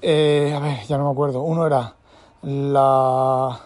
eh, 0.00 0.54
a 0.56 0.60
ver, 0.60 0.86
ya 0.88 0.96
no 0.96 1.04
me 1.04 1.10
acuerdo. 1.10 1.42
Uno 1.42 1.66
era 1.66 1.96
la, 2.40 3.60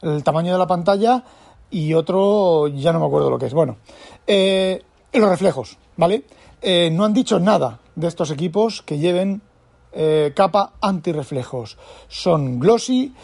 el 0.00 0.24
tamaño 0.24 0.52
de 0.52 0.58
la 0.58 0.66
pantalla 0.66 1.24
y 1.70 1.92
otro 1.92 2.68
ya 2.68 2.90
no 2.90 3.00
me 3.00 3.06
acuerdo 3.06 3.28
lo 3.28 3.38
que 3.38 3.44
es. 3.44 3.52
Bueno, 3.52 3.76
eh, 4.26 4.82
los 5.12 5.28
reflejos, 5.28 5.76
¿vale? 5.98 6.24
no 6.90 7.04
han 7.04 7.12
dicho 7.12 7.38
nada 7.38 7.80
de 7.96 8.08
estos 8.08 8.30
equipos 8.30 8.80
que 8.80 8.98
lleven 8.98 9.42
eh, 9.96 10.32
capa 10.36 10.74
antirreflejos. 10.80 11.78
Son 12.08 12.60
glossy, 12.60 13.14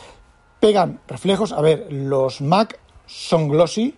pegan 0.58 1.00
reflejos. 1.06 1.52
A 1.52 1.60
ver, 1.60 1.92
los 1.92 2.40
Mac 2.40 2.80
son 3.06 3.48
glossy, 3.48 3.94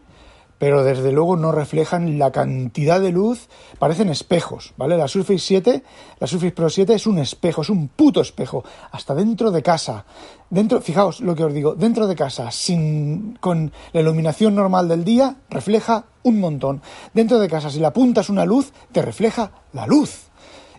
pero 0.58 0.82
desde 0.82 1.12
luego 1.12 1.36
no 1.36 1.52
reflejan 1.52 2.18
la 2.18 2.32
cantidad 2.32 3.00
de 3.00 3.12
luz, 3.12 3.48
parecen 3.78 4.08
espejos, 4.08 4.72
¿vale? 4.76 4.96
La 4.96 5.06
Surface 5.06 5.38
7, 5.38 5.82
la 6.18 6.26
Surface 6.26 6.52
Pro 6.52 6.68
7 6.68 6.94
es 6.94 7.06
un 7.06 7.18
espejo, 7.18 7.62
es 7.62 7.70
un 7.70 7.88
puto 7.88 8.20
espejo, 8.20 8.64
hasta 8.90 9.14
dentro 9.14 9.50
de 9.50 9.62
casa. 9.62 10.04
Dentro, 10.50 10.80
fijaos 10.80 11.20
lo 11.20 11.34
que 11.34 11.44
os 11.44 11.54
digo, 11.54 11.74
dentro 11.74 12.06
de 12.06 12.16
casa, 12.16 12.50
sin 12.50 13.36
con 13.40 13.72
la 13.92 14.00
iluminación 14.00 14.54
normal 14.54 14.88
del 14.88 15.04
día, 15.04 15.36
refleja 15.50 16.06
un 16.22 16.40
montón. 16.40 16.82
Dentro 17.12 17.38
de 17.38 17.48
casa, 17.48 17.70
si 17.70 17.78
la 17.78 17.88
apuntas 17.88 18.30
una 18.30 18.44
luz, 18.44 18.72
te 18.90 19.02
refleja 19.02 19.50
la 19.72 19.86
luz 19.86 20.30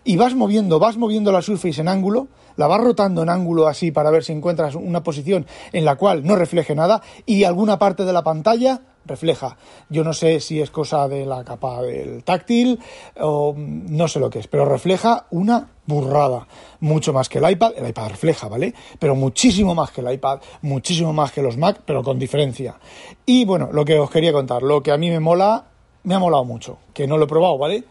y 0.06 0.16
vas 0.16 0.34
moviendo, 0.36 0.78
vas 0.78 0.96
moviendo 0.96 1.32
la 1.32 1.42
Surface 1.42 1.80
en 1.80 1.88
ángulo, 1.88 2.28
la 2.56 2.68
vas 2.68 2.80
rotando 2.80 3.24
en 3.24 3.28
ángulo 3.28 3.66
así 3.66 3.90
para 3.90 4.10
ver 4.10 4.22
si 4.22 4.32
encuentras 4.32 4.76
una 4.76 5.02
posición 5.02 5.46
en 5.72 5.84
la 5.84 5.96
cual 5.96 6.24
no 6.24 6.36
refleje 6.36 6.76
nada 6.76 7.02
y 7.26 7.42
alguna 7.42 7.78
parte 7.78 8.04
de 8.04 8.12
la 8.12 8.22
pantalla 8.22 8.80
refleja. 9.04 9.56
Yo 9.88 10.04
no 10.04 10.12
sé 10.12 10.38
si 10.38 10.60
es 10.60 10.70
cosa 10.70 11.08
de 11.08 11.26
la 11.26 11.44
capa 11.44 11.82
del 11.82 12.22
táctil 12.22 12.78
o 13.20 13.52
no 13.56 14.06
sé 14.06 14.20
lo 14.20 14.30
que 14.30 14.38
es, 14.38 14.46
pero 14.46 14.64
refleja 14.64 15.26
una 15.30 15.70
burrada. 15.86 16.46
Mucho 16.80 17.12
más 17.12 17.28
que 17.28 17.38
el 17.38 17.50
iPad. 17.50 17.72
El 17.76 17.88
iPad 17.88 18.10
refleja, 18.10 18.48
¿vale? 18.48 18.74
Pero 19.00 19.16
muchísimo 19.16 19.74
más 19.74 19.90
que 19.90 20.02
el 20.02 20.12
iPad, 20.12 20.38
muchísimo 20.62 21.12
más 21.12 21.32
que 21.32 21.42
los 21.42 21.56
Mac, 21.56 21.80
pero 21.84 22.04
con 22.04 22.18
diferencia. 22.18 22.78
Y 23.24 23.44
bueno, 23.44 23.70
lo 23.72 23.84
que 23.84 23.98
os 23.98 24.10
quería 24.10 24.32
contar, 24.32 24.62
lo 24.62 24.82
que 24.82 24.92
a 24.92 24.96
mí 24.96 25.10
me 25.10 25.20
mola, 25.20 25.64
me 26.04 26.14
ha 26.14 26.18
molado 26.20 26.44
mucho, 26.44 26.78
que 26.94 27.08
no 27.08 27.18
lo 27.18 27.24
he 27.24 27.28
probado, 27.28 27.58
¿vale? 27.58 27.84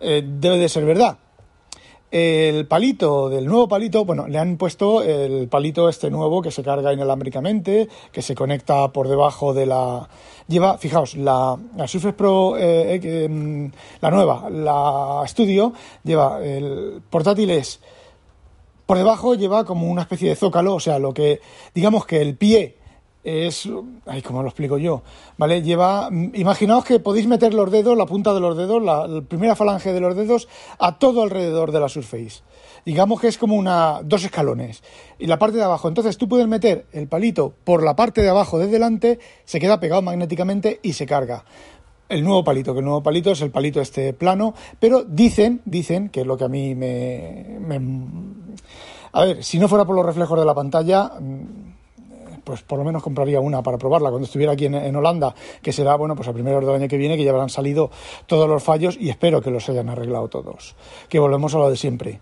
Eh, 0.00 0.22
debe 0.26 0.58
de 0.58 0.68
ser 0.68 0.84
verdad 0.84 1.16
el 2.12 2.66
palito 2.66 3.30
del 3.30 3.46
nuevo 3.46 3.66
palito, 3.66 4.04
bueno, 4.04 4.28
le 4.28 4.38
han 4.38 4.58
puesto 4.58 5.02
el 5.02 5.48
palito 5.48 5.88
este 5.88 6.10
nuevo 6.10 6.42
que 6.42 6.50
se 6.50 6.62
carga 6.62 6.92
inalámbricamente, 6.92 7.88
que 8.12 8.20
se 8.20 8.34
conecta 8.34 8.92
por 8.92 9.08
debajo 9.08 9.54
de 9.54 9.64
la... 9.64 10.08
Lleva, 10.46 10.76
fijaos, 10.76 11.16
la, 11.16 11.56
Surface 11.86 12.12
Pro, 12.12 12.58
eh, 12.58 13.00
eh, 13.02 13.28
mm, 13.28 13.66
la 14.02 14.10
nueva, 14.10 14.50
la 14.50 15.22
Studio, 15.26 15.72
lleva 16.04 16.44
el 16.44 17.00
portátil 17.08 17.50
es... 17.50 17.80
Por 18.84 18.98
debajo 18.98 19.34
lleva 19.34 19.64
como 19.64 19.86
una 19.86 20.02
especie 20.02 20.28
de 20.28 20.36
zócalo, 20.36 20.74
o 20.74 20.80
sea, 20.80 20.98
lo 20.98 21.14
que, 21.14 21.40
digamos 21.74 22.04
que 22.04 22.20
el 22.20 22.36
pie 22.36 22.76
es, 23.24 23.68
ay, 24.06 24.20
¿cómo 24.22 24.42
lo 24.42 24.48
explico 24.48 24.78
yo? 24.78 25.02
¿Vale? 25.38 25.62
Lleva, 25.62 26.08
imaginaos 26.10 26.84
que 26.84 26.98
podéis 26.98 27.26
meter 27.26 27.54
los 27.54 27.70
dedos, 27.70 27.96
la 27.96 28.06
punta 28.06 28.34
de 28.34 28.40
los 28.40 28.56
dedos, 28.56 28.82
la, 28.82 29.22
primera 29.28 29.54
falange 29.54 29.92
de 29.92 30.00
los 30.00 30.16
dedos, 30.16 30.48
a 30.78 30.98
todo 30.98 31.22
alrededor 31.22 31.70
de 31.70 31.80
la 31.80 31.88
Surface. 31.88 32.42
Digamos 32.84 33.20
que 33.20 33.28
es 33.28 33.38
como 33.38 33.54
una, 33.54 34.00
dos 34.02 34.24
escalones. 34.24 34.82
Y 35.18 35.26
la 35.26 35.38
parte 35.38 35.56
de 35.56 35.62
abajo. 35.62 35.88
Entonces 35.88 36.18
tú 36.18 36.28
puedes 36.28 36.48
meter 36.48 36.86
el 36.92 37.06
palito 37.06 37.54
por 37.62 37.84
la 37.84 37.94
parte 37.94 38.22
de 38.22 38.28
abajo 38.28 38.58
de 38.58 38.66
delante, 38.66 39.20
se 39.44 39.60
queda 39.60 39.78
pegado 39.78 40.02
magnéticamente 40.02 40.80
y 40.82 40.94
se 40.94 41.06
carga. 41.06 41.44
El 42.08 42.24
nuevo 42.24 42.42
palito, 42.42 42.72
que 42.74 42.80
el 42.80 42.84
nuevo 42.84 43.02
palito 43.02 43.30
es 43.30 43.40
el 43.40 43.50
palito 43.50 43.80
este 43.80 44.12
plano, 44.12 44.52
pero 44.80 45.04
dicen, 45.04 45.62
dicen, 45.64 46.08
que 46.08 46.22
es 46.22 46.26
lo 46.26 46.36
que 46.36 46.44
a 46.44 46.48
mí 46.48 46.74
me, 46.74 47.56
me 47.60 47.80
a 49.12 49.24
ver, 49.24 49.44
si 49.44 49.58
no 49.58 49.68
fuera 49.68 49.84
por 49.84 49.94
los 49.94 50.04
reflejos 50.04 50.38
de 50.38 50.44
la 50.44 50.54
pantalla, 50.54 51.12
pues 52.44 52.62
por 52.62 52.78
lo 52.78 52.84
menos 52.84 53.02
compraría 53.02 53.40
una 53.40 53.62
para 53.62 53.78
probarla 53.78 54.10
cuando 54.10 54.26
estuviera 54.26 54.52
aquí 54.52 54.66
en, 54.66 54.96
Holanda, 54.96 55.34
que 55.62 55.72
será, 55.72 55.96
bueno, 55.96 56.16
pues 56.16 56.28
a 56.28 56.32
primeros 56.32 56.64
del 56.64 56.74
año 56.74 56.88
que 56.88 56.96
viene, 56.96 57.16
que 57.16 57.24
ya 57.24 57.30
habrán 57.30 57.48
salido 57.48 57.90
todos 58.26 58.48
los 58.48 58.62
fallos 58.62 58.96
y 58.98 59.10
espero 59.10 59.40
que 59.40 59.50
los 59.50 59.68
hayan 59.68 59.88
arreglado 59.88 60.28
todos. 60.28 60.74
Que 61.08 61.18
volvemos 61.18 61.54
a 61.54 61.58
lo 61.58 61.70
de 61.70 61.76
siempre. 61.76 62.20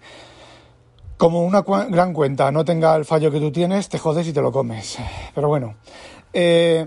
Como 1.16 1.44
una 1.44 1.62
gran 1.62 2.12
cuenta 2.12 2.50
no 2.50 2.64
tenga 2.64 2.96
el 2.96 3.04
fallo 3.04 3.30
que 3.30 3.40
tú 3.40 3.50
tienes, 3.52 3.88
te 3.88 3.98
jodes 3.98 4.26
y 4.26 4.32
te 4.32 4.40
lo 4.40 4.52
comes. 4.52 4.98
Pero 5.34 5.48
bueno, 5.48 5.74
eh, 6.32 6.86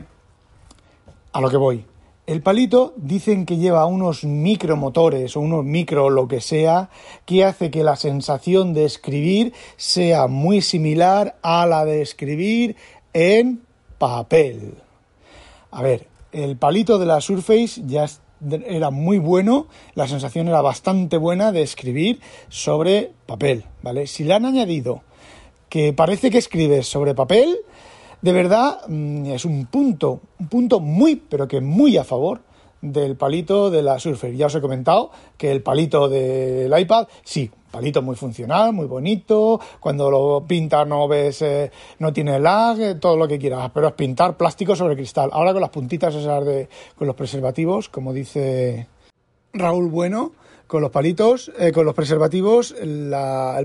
a 1.32 1.41
lo 1.41 1.50
que 1.50 1.58
voy. 1.58 1.86
El 2.26 2.41
palito 2.41 2.93
dicen 2.96 3.46
que 3.46 3.58
lleva 3.58 3.86
unos 3.86 4.24
micromotores 4.24 5.36
o 5.36 5.41
unos 5.41 5.65
micro 5.65 6.10
lo 6.10 6.30
que 6.30 6.39
sea 6.39 6.89
que 7.26 7.43
hace 7.43 7.69
que 7.69 7.84
la 7.84 7.98
sensación 7.98 8.74
de 8.74 8.86
escribir 8.86 9.54
sea 9.76 10.28
muy 10.28 10.62
similar 10.62 11.36
a 11.41 11.65
la 11.65 11.84
de 11.84 12.02
escribir 12.02 12.78
en 13.13 13.62
papel. 13.97 14.76
A 15.71 15.82
ver, 15.82 16.08
el 16.32 16.58
palito 16.58 16.97
de 16.97 17.06
la 17.06 17.21
Surface 17.21 17.82
ya 17.86 18.08
era 18.65 18.89
muy 18.89 19.17
bueno, 19.17 19.67
la 19.95 20.08
sensación 20.08 20.47
era 20.47 20.62
bastante 20.62 21.17
buena 21.17 21.52
de 21.52 21.62
escribir 21.62 22.19
sobre 22.49 23.12
papel, 23.26 23.63
¿vale? 23.82 24.08
Si 24.08 24.23
le 24.23 24.34
han 24.34 24.45
añadido 24.45 25.04
que 25.69 25.93
parece 25.93 26.30
que 26.30 26.38
escribes 26.38 26.88
sobre 26.88 27.15
papel, 27.15 27.58
de 28.21 28.32
verdad 28.32 28.82
mm, 28.88 29.28
es 29.28 29.45
un 29.45 29.65
punto, 29.67 30.21
un 30.39 30.47
punto 30.47 30.80
muy, 30.80 31.15
pero 31.15 31.47
que 31.47 31.62
muy 31.62 31.97
a 31.97 32.04
favor 32.04 32.41
del 32.82 33.15
palito 33.15 33.71
de 33.71 33.82
la 33.82 33.97
Surface. 33.97 34.36
Ya 34.36 34.47
os 34.47 34.56
he 34.56 34.62
comentado 34.62 35.12
que 35.38 35.52
el 35.52 35.63
palito 35.63 36.10
del 36.10 36.78
iPad, 36.78 37.08
sí, 37.23 37.49
palito 37.73 38.03
muy 38.03 38.15
funcional, 38.15 38.71
muy 38.71 38.86
bonito, 38.86 39.59
cuando 39.79 40.12
lo 40.12 40.45
pintas 40.47 40.88
no 40.88 41.07
ves, 41.07 41.41
eh, 41.41 41.71
no 41.97 42.13
tiene 42.13 42.39
lag, 42.39 42.79
eh, 42.79 42.95
todo 42.95 43.17
lo 43.17 43.27
que 43.27 43.39
quieras, 43.39 43.71
pero 43.73 43.88
es 43.88 43.93
pintar 43.93 44.38
plástico 44.38 44.75
sobre 44.75 44.95
cristal. 44.95 45.31
Ahora 45.33 45.53
con 45.53 45.62
las 45.62 45.71
puntitas 45.71 46.13
esas 46.13 46.45
de, 46.45 46.69
con 46.95 47.07
los 47.07 47.15
preservativos, 47.15 47.89
como 47.89 48.13
dice 48.13 48.88
Raúl 49.53 49.89
Bueno, 49.89 50.33
con 50.67 50.83
los 50.83 50.91
palitos, 50.91 51.51
eh, 51.57 51.71
con 51.71 51.86
los 51.86 51.95
preservativos, 51.95 52.75
el 52.79 53.12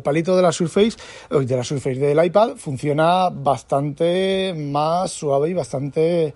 palito 0.02 0.34
de 0.34 0.42
la 0.42 0.52
Surface, 0.52 0.96
de 1.28 1.56
la 1.56 1.64
Surface 1.64 2.00
del 2.00 2.24
iPad 2.24 2.56
funciona 2.56 3.28
bastante 3.28 4.54
más 4.56 5.12
suave 5.12 5.50
y 5.50 5.54
bastante 5.54 6.34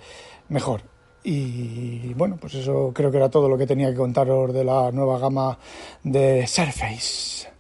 mejor. 0.50 0.82
Y 1.24 2.12
bueno, 2.14 2.37
pues 2.38 2.52
eso 2.54 2.90
creo 2.92 3.11
que 3.11 3.16
era 3.16 3.30
todo 3.30 3.48
lo 3.48 3.56
que 3.56 3.66
tenía 3.66 3.90
que 3.90 3.96
contaros 3.96 4.52
de 4.52 4.64
la 4.64 4.90
nueva 4.92 5.18
gama 5.18 5.58
de 6.02 6.46
Surface. 6.46 7.51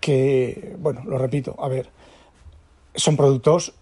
Que, 0.00 0.76
bueno, 0.78 1.02
lo 1.04 1.18
repito, 1.18 1.54
a 1.58 1.68
ver, 1.68 1.90
son 2.94 3.16
productos 3.16 3.74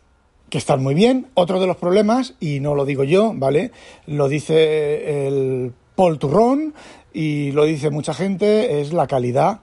que 0.50 0.58
están 0.58 0.82
muy 0.82 0.94
bien. 0.94 1.28
Otro 1.34 1.60
de 1.60 1.66
los 1.66 1.76
problemas, 1.76 2.34
y 2.40 2.60
no 2.60 2.74
lo 2.74 2.84
digo 2.84 3.04
yo, 3.04 3.32
¿vale? 3.34 3.70
Lo 4.06 4.28
dice 4.28 5.26
el 5.26 5.72
Paul 5.94 6.18
Turrón 6.18 6.74
y 7.12 7.52
lo 7.52 7.64
dice 7.64 7.90
mucha 7.90 8.14
gente, 8.14 8.80
es 8.80 8.92
la 8.92 9.06
calidad 9.06 9.60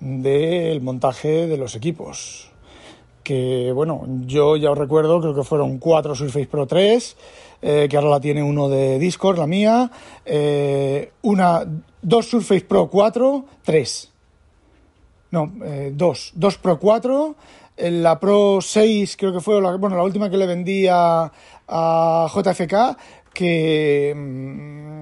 del 0.00 0.80
montaje 0.80 1.46
de 1.46 1.56
los 1.56 1.74
equipos. 1.76 2.50
Que 3.22 3.70
bueno, 3.72 4.04
yo 4.26 4.56
ya 4.56 4.72
os 4.72 4.78
recuerdo, 4.78 5.20
creo 5.20 5.34
que 5.34 5.44
fueron 5.44 5.78
cuatro 5.78 6.14
Surface 6.14 6.46
Pro 6.46 6.66
3 6.66 7.16
eh, 7.64 7.86
que 7.88 7.96
ahora 7.96 8.10
la 8.10 8.20
tiene 8.20 8.42
uno 8.42 8.68
de 8.68 8.98
Discord, 8.98 9.38
la 9.38 9.46
mía, 9.46 9.88
eh, 10.24 11.12
una, 11.22 11.64
dos 12.02 12.26
Surface 12.26 12.62
Pro 12.62 12.88
4, 12.90 13.44
tres. 13.62 14.11
No, 15.32 15.50
eh, 15.64 15.90
dos, 15.94 16.30
dos 16.34 16.58
Pro 16.58 16.78
4, 16.78 17.34
la 17.78 18.20
Pro 18.20 18.60
6 18.60 19.16
creo 19.16 19.32
que 19.32 19.40
fue, 19.40 19.60
la, 19.60 19.76
bueno, 19.76 19.96
la 19.96 20.04
última 20.04 20.30
que 20.30 20.36
le 20.36 20.46
vendí 20.46 20.86
a, 20.88 21.32
a 21.68 22.28
JFK, 22.32 22.74
que... 23.32 24.14
Mm, 24.14 24.92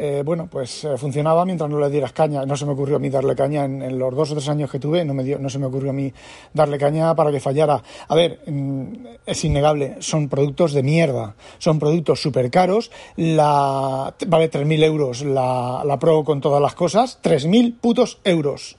eh, 0.00 0.22
bueno, 0.24 0.46
pues 0.48 0.84
eh, 0.84 0.96
funcionaba 0.96 1.44
mientras 1.44 1.68
no 1.68 1.80
le 1.80 1.90
dieras 1.90 2.12
caña. 2.12 2.46
No 2.46 2.56
se 2.56 2.64
me 2.64 2.70
ocurrió 2.70 2.96
a 2.96 2.98
mí 3.00 3.10
darle 3.10 3.34
caña 3.34 3.64
en, 3.64 3.98
los 3.98 4.14
dos 4.14 4.30
o 4.30 4.34
tres 4.34 4.48
años 4.48 4.70
que 4.70 4.78
tuve, 4.78 5.04
no, 5.04 5.12
me 5.12 5.24
dio, 5.24 5.40
no 5.40 5.50
se 5.50 5.58
me 5.58 5.66
ocurrió 5.66 5.90
a 5.90 5.92
mí 5.92 6.12
darle 6.54 6.78
caña 6.78 7.16
para 7.16 7.32
que 7.32 7.40
fallara. 7.40 7.82
A 8.06 8.14
ver, 8.14 8.38
mm, 8.46 8.82
es 9.26 9.44
innegable, 9.44 9.96
son 9.98 10.28
productos 10.28 10.72
de 10.72 10.84
mierda, 10.84 11.34
son 11.58 11.80
productos 11.80 12.22
súper 12.22 12.48
caros. 12.48 12.92
La, 13.16 14.14
vale 14.28 14.48
3.000 14.48 14.84
euros 14.84 15.22
la, 15.22 15.82
la 15.84 15.98
Pro 15.98 16.22
con 16.22 16.40
todas 16.40 16.62
las 16.62 16.76
cosas, 16.76 17.18
3.000 17.20 17.80
putos 17.80 18.20
euros. 18.22 18.76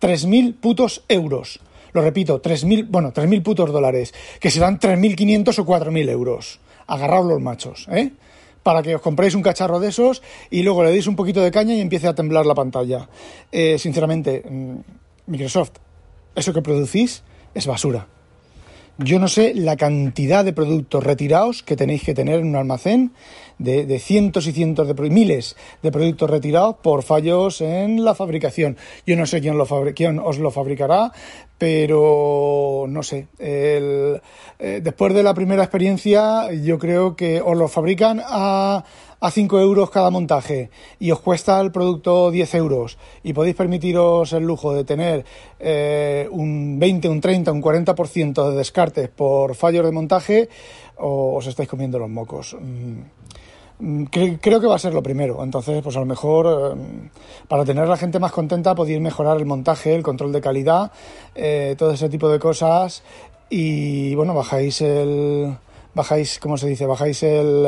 3.000 0.00 0.54
putos 0.54 1.04
euros. 1.08 1.60
Lo 1.92 2.02
repito, 2.02 2.40
3.000, 2.40 2.86
bueno, 2.88 3.12
3.000 3.12 3.42
putos 3.42 3.72
dólares, 3.72 4.14
que 4.40 4.50
serán 4.50 4.78
3.500 4.78 5.58
o 5.58 5.66
4.000 5.66 6.08
euros. 6.10 6.60
Agarraos 6.86 7.26
los 7.26 7.40
machos, 7.40 7.86
¿eh? 7.90 8.12
para 8.62 8.82
que 8.82 8.94
os 8.94 9.00
compréis 9.00 9.34
un 9.34 9.42
cacharro 9.42 9.80
de 9.80 9.88
esos 9.88 10.22
y 10.50 10.62
luego 10.62 10.84
le 10.84 10.90
deis 10.90 11.06
un 11.06 11.16
poquito 11.16 11.40
de 11.40 11.50
caña 11.50 11.74
y 11.74 11.80
empiece 11.80 12.08
a 12.08 12.14
temblar 12.14 12.46
la 12.46 12.54
pantalla. 12.54 13.08
Eh, 13.50 13.78
sinceramente, 13.78 14.44
mm, 14.48 14.76
Microsoft, 15.26 15.72
eso 16.34 16.52
que 16.52 16.62
producís 16.62 17.22
es 17.54 17.66
basura. 17.66 18.06
Yo 18.98 19.18
no 19.18 19.28
sé 19.28 19.54
la 19.54 19.76
cantidad 19.76 20.44
de 20.44 20.52
productos 20.52 21.02
retirados 21.02 21.62
que 21.62 21.76
tenéis 21.76 22.02
que 22.02 22.12
tener 22.12 22.40
en 22.40 22.48
un 22.48 22.56
almacén 22.56 23.12
de, 23.60 23.98
cientos 23.98 24.46
y 24.46 24.52
cientos 24.52 24.88
de 24.88 25.10
miles 25.10 25.56
de 25.82 25.92
productos 25.92 26.28
retirados 26.28 26.76
por 26.82 27.02
fallos 27.02 27.60
en 27.60 28.04
la 28.04 28.14
fabricación. 28.14 28.76
Yo 29.06 29.16
no 29.16 29.26
sé 29.26 29.40
quién, 29.40 29.56
lo 29.56 29.66
quién 29.94 30.18
os 30.18 30.38
lo 30.38 30.50
fabricará, 30.50 31.12
pero 31.58 32.86
no 32.88 33.02
sé. 33.02 33.28
Eh, 33.38 34.20
después 34.58 35.14
de 35.14 35.22
la 35.22 35.34
primera 35.34 35.62
experiencia, 35.62 36.52
yo 36.52 36.78
creo 36.78 37.14
que 37.14 37.40
os 37.40 37.56
lo 37.56 37.68
fabrican 37.68 38.20
a 38.24 38.84
a 39.20 39.30
5 39.30 39.60
euros 39.60 39.90
cada 39.90 40.10
montaje 40.10 40.70
y 40.98 41.10
os 41.10 41.20
cuesta 41.20 41.60
el 41.60 41.70
producto 41.70 42.30
10 42.30 42.54
euros 42.54 42.98
y 43.22 43.32
podéis 43.32 43.54
permitiros 43.54 44.32
el 44.32 44.44
lujo 44.44 44.72
de 44.74 44.84
tener 44.84 45.24
eh, 45.58 46.26
un 46.30 46.78
20, 46.78 47.08
un 47.08 47.20
30, 47.20 47.52
un 47.52 47.62
40% 47.62 48.50
de 48.50 48.56
descartes 48.56 49.08
por 49.10 49.54
fallos 49.54 49.84
de 49.84 49.92
montaje, 49.92 50.48
o 50.96 51.36
os 51.36 51.46
estáis 51.46 51.68
comiendo 51.68 51.98
los 51.98 52.08
mocos. 52.08 52.56
Mm, 52.58 53.00
mm, 53.80 54.04
creo 54.04 54.60
que 54.60 54.66
va 54.66 54.76
a 54.76 54.78
ser 54.78 54.94
lo 54.94 55.02
primero. 55.02 55.42
Entonces, 55.42 55.82
pues 55.82 55.96
a 55.96 56.00
lo 56.00 56.06
mejor 56.06 56.76
eh, 56.76 57.08
para 57.48 57.64
tener 57.64 57.84
a 57.84 57.88
la 57.88 57.96
gente 57.96 58.18
más 58.18 58.32
contenta 58.32 58.74
podéis 58.74 59.00
mejorar 59.00 59.36
el 59.38 59.46
montaje, 59.46 59.94
el 59.94 60.02
control 60.02 60.32
de 60.32 60.40
calidad, 60.40 60.92
eh, 61.34 61.74
todo 61.78 61.92
ese 61.92 62.08
tipo 62.08 62.28
de 62.28 62.38
cosas. 62.38 63.02
Y 63.48 64.14
bueno, 64.14 64.34
bajáis 64.34 64.80
el. 64.80 65.56
Bajáis, 65.94 66.38
¿cómo 66.38 66.56
se 66.56 66.68
dice? 66.68 66.86
Bajáis 66.86 67.22
el 67.24 67.66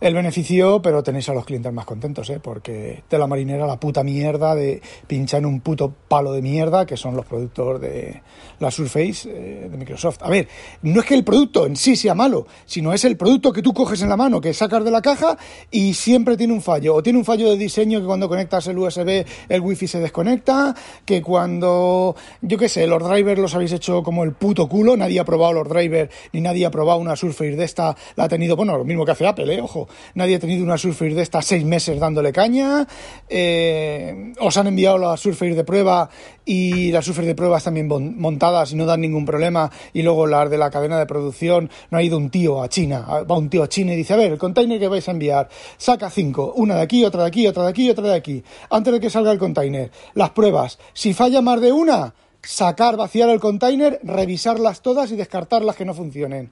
el 0.00 0.14
beneficio, 0.14 0.80
pero 0.80 1.02
tenéis 1.02 1.28
a 1.28 1.34
los 1.34 1.44
clientes 1.44 1.72
más 1.72 1.84
contentos, 1.84 2.30
¿eh? 2.30 2.38
porque 2.40 3.02
de 3.08 3.18
la 3.18 3.26
marinera 3.26 3.66
la 3.66 3.80
puta 3.80 4.04
mierda 4.04 4.54
de 4.54 4.80
pinchar 5.06 5.40
en 5.40 5.46
un 5.46 5.60
puto 5.60 5.92
palo 6.08 6.32
de 6.32 6.42
mierda 6.42 6.86
que 6.86 6.96
son 6.96 7.16
los 7.16 7.26
productos 7.26 7.80
de 7.80 8.22
la 8.60 8.70
Surface 8.70 9.28
eh, 9.28 9.68
de 9.68 9.76
Microsoft. 9.76 10.18
A 10.22 10.30
ver, 10.30 10.48
no 10.82 11.00
es 11.00 11.06
que 11.06 11.14
el 11.14 11.24
producto 11.24 11.66
en 11.66 11.76
sí 11.76 11.96
sea 11.96 12.14
malo, 12.14 12.46
sino 12.64 12.92
es 12.92 13.04
el 13.04 13.16
producto 13.16 13.52
que 13.52 13.62
tú 13.62 13.74
coges 13.74 14.02
en 14.02 14.08
la 14.08 14.16
mano, 14.16 14.40
que 14.40 14.54
sacas 14.54 14.84
de 14.84 14.90
la 14.90 15.02
caja 15.02 15.36
y 15.70 15.94
siempre 15.94 16.36
tiene 16.36 16.52
un 16.52 16.62
fallo. 16.62 16.94
O 16.94 17.02
tiene 17.02 17.18
un 17.18 17.24
fallo 17.24 17.50
de 17.50 17.56
diseño 17.56 18.00
que 18.00 18.06
cuando 18.06 18.28
conectas 18.28 18.66
el 18.68 18.78
USB 18.78 19.24
el 19.48 19.60
wifi 19.60 19.88
se 19.88 19.98
desconecta, 19.98 20.74
que 21.04 21.22
cuando, 21.22 22.14
yo 22.42 22.58
qué 22.58 22.68
sé, 22.68 22.86
los 22.86 23.02
drivers 23.02 23.40
los 23.40 23.54
habéis 23.54 23.72
hecho 23.72 24.02
como 24.02 24.24
el 24.24 24.32
puto 24.32 24.68
culo, 24.68 24.96
nadie 24.96 25.18
ha 25.20 25.24
probado 25.24 25.54
los 25.54 25.68
drivers 25.68 26.12
ni 26.32 26.40
nadie 26.40 26.66
ha 26.66 26.70
probado 26.70 27.00
una 27.00 27.16
Surface 27.16 27.56
de 27.56 27.64
esta, 27.64 27.96
la 28.16 28.24
ha 28.24 28.28
tenido, 28.28 28.54
bueno, 28.54 28.78
lo 28.78 28.84
mismo 28.84 29.04
que 29.04 29.12
hace 29.12 29.26
Apple, 29.26 29.52
¿eh? 29.54 29.60
ojo, 29.60 29.87
nadie 30.14 30.36
ha 30.36 30.38
tenido 30.38 30.64
una 30.64 30.78
Surface 30.78 31.14
de 31.14 31.22
estas 31.22 31.46
seis 31.46 31.64
meses 31.64 31.98
dándole 31.98 32.32
caña, 32.32 32.86
eh, 33.28 34.32
os 34.40 34.56
han 34.56 34.66
enviado 34.66 34.98
la 34.98 35.16
Surface 35.16 35.54
de 35.54 35.64
prueba 35.64 36.08
y 36.44 36.90
las 36.92 37.04
Surface 37.04 37.26
de 37.26 37.34
prueba 37.34 37.58
están 37.58 37.74
bien 37.74 37.88
montadas 37.88 38.72
y 38.72 38.76
no 38.76 38.86
dan 38.86 39.00
ningún 39.00 39.24
problema. 39.24 39.70
Y 39.92 40.02
luego 40.02 40.26
las 40.26 40.50
de 40.50 40.58
la 40.58 40.70
cadena 40.70 40.98
de 40.98 41.06
producción, 41.06 41.70
no 41.90 41.98
ha 41.98 42.02
ido 42.02 42.16
un 42.16 42.30
tío 42.30 42.62
a 42.62 42.68
China, 42.68 43.04
va 43.30 43.36
un 43.36 43.50
tío 43.50 43.62
a 43.62 43.68
China 43.68 43.92
y 43.92 43.96
dice, 43.96 44.14
a 44.14 44.16
ver, 44.16 44.32
el 44.32 44.38
container 44.38 44.78
que 44.78 44.88
vais 44.88 45.06
a 45.08 45.10
enviar, 45.10 45.48
saca 45.76 46.10
cinco, 46.10 46.52
una 46.56 46.76
de 46.76 46.82
aquí, 46.82 47.04
otra 47.04 47.22
de 47.22 47.28
aquí, 47.28 47.46
otra 47.46 47.64
de 47.64 47.70
aquí, 47.70 47.90
otra 47.90 48.08
de 48.08 48.14
aquí, 48.14 48.42
antes 48.70 48.92
de 48.92 49.00
que 49.00 49.10
salga 49.10 49.32
el 49.32 49.38
container, 49.38 49.90
las 50.14 50.30
pruebas, 50.30 50.78
si 50.92 51.12
falla 51.12 51.42
más 51.42 51.60
de 51.60 51.72
una, 51.72 52.14
sacar, 52.42 52.96
vaciar 52.96 53.28
el 53.30 53.40
container, 53.40 54.00
revisarlas 54.02 54.80
todas 54.80 55.10
y 55.12 55.16
descartar 55.16 55.62
las 55.62 55.76
que 55.76 55.84
no 55.84 55.94
funcionen. 55.94 56.50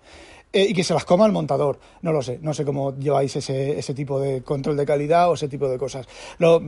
Eh, 0.56 0.68
y 0.70 0.72
que 0.72 0.82
se 0.82 0.94
las 0.94 1.04
coma 1.04 1.26
el 1.26 1.32
montador. 1.32 1.78
No 2.00 2.12
lo 2.12 2.22
sé, 2.22 2.38
no 2.40 2.54
sé 2.54 2.64
cómo 2.64 2.96
lleváis 2.96 3.36
ese, 3.36 3.78
ese 3.78 3.92
tipo 3.92 4.18
de 4.18 4.40
control 4.40 4.74
de 4.78 4.86
calidad 4.86 5.28
o 5.28 5.34
ese 5.34 5.48
tipo 5.48 5.68
de 5.68 5.76
cosas. 5.76 6.08
Lo, 6.38 6.62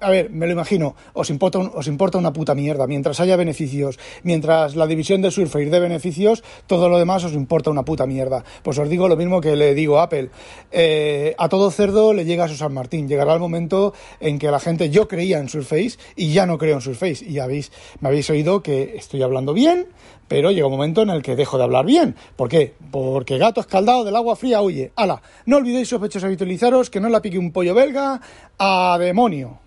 a 0.00 0.08
ver, 0.08 0.30
me 0.30 0.46
lo 0.46 0.52
imagino, 0.52 0.96
os 1.12 1.28
importa, 1.28 1.58
os 1.58 1.86
importa 1.86 2.16
una 2.16 2.32
puta 2.32 2.54
mierda. 2.54 2.86
Mientras 2.86 3.20
haya 3.20 3.36
beneficios, 3.36 3.98
mientras 4.22 4.74
la 4.74 4.86
división 4.86 5.20
de 5.20 5.30
Surface 5.30 5.66
dé 5.66 5.80
beneficios, 5.80 6.42
todo 6.66 6.88
lo 6.88 6.98
demás 6.98 7.24
os 7.24 7.34
importa 7.34 7.68
una 7.68 7.84
puta 7.84 8.06
mierda. 8.06 8.42
Pues 8.62 8.78
os 8.78 8.88
digo 8.88 9.06
lo 9.06 9.18
mismo 9.18 9.42
que 9.42 9.54
le 9.54 9.74
digo 9.74 9.98
a 9.98 10.04
Apple. 10.04 10.30
Eh, 10.72 11.34
a 11.36 11.50
todo 11.50 11.70
cerdo 11.70 12.14
le 12.14 12.24
llega 12.24 12.44
a 12.44 12.48
su 12.48 12.56
San 12.56 12.72
Martín. 12.72 13.06
Llegará 13.06 13.34
el 13.34 13.40
momento 13.40 13.92
en 14.18 14.38
que 14.38 14.50
la 14.50 14.60
gente, 14.60 14.88
yo 14.88 15.08
creía 15.08 15.40
en 15.40 15.50
Surface 15.50 15.98
y 16.16 16.32
ya 16.32 16.46
no 16.46 16.56
creo 16.56 16.76
en 16.76 16.80
Surface. 16.80 17.22
Y 17.22 17.38
habéis, 17.38 17.70
me 18.00 18.08
habéis 18.08 18.30
oído 18.30 18.62
que 18.62 18.96
estoy 18.96 19.20
hablando 19.20 19.52
bien, 19.52 19.88
pero 20.28 20.50
llega 20.50 20.66
un 20.66 20.72
momento 20.72 21.02
en 21.02 21.10
el 21.10 21.22
que 21.22 21.36
dejo 21.36 21.58
de 21.58 21.64
hablar 21.64 21.84
bien. 21.84 22.16
¿Por 22.36 22.48
qué? 22.48 22.74
Porque 22.90 23.38
gato 23.38 23.60
escaldado 23.60 24.04
del 24.04 24.16
agua 24.16 24.36
fría 24.36 24.62
huye. 24.62 24.92
¡Hala! 24.96 25.22
No 25.44 25.56
olvidéis, 25.56 25.88
sospechosos, 25.88 26.24
habitualizaros 26.24 26.90
que 26.90 27.00
no 27.00 27.08
la 27.08 27.22
pique 27.22 27.38
un 27.38 27.52
pollo 27.52 27.74
belga 27.74 28.20
a 28.58 28.96
demonio. 28.98 29.65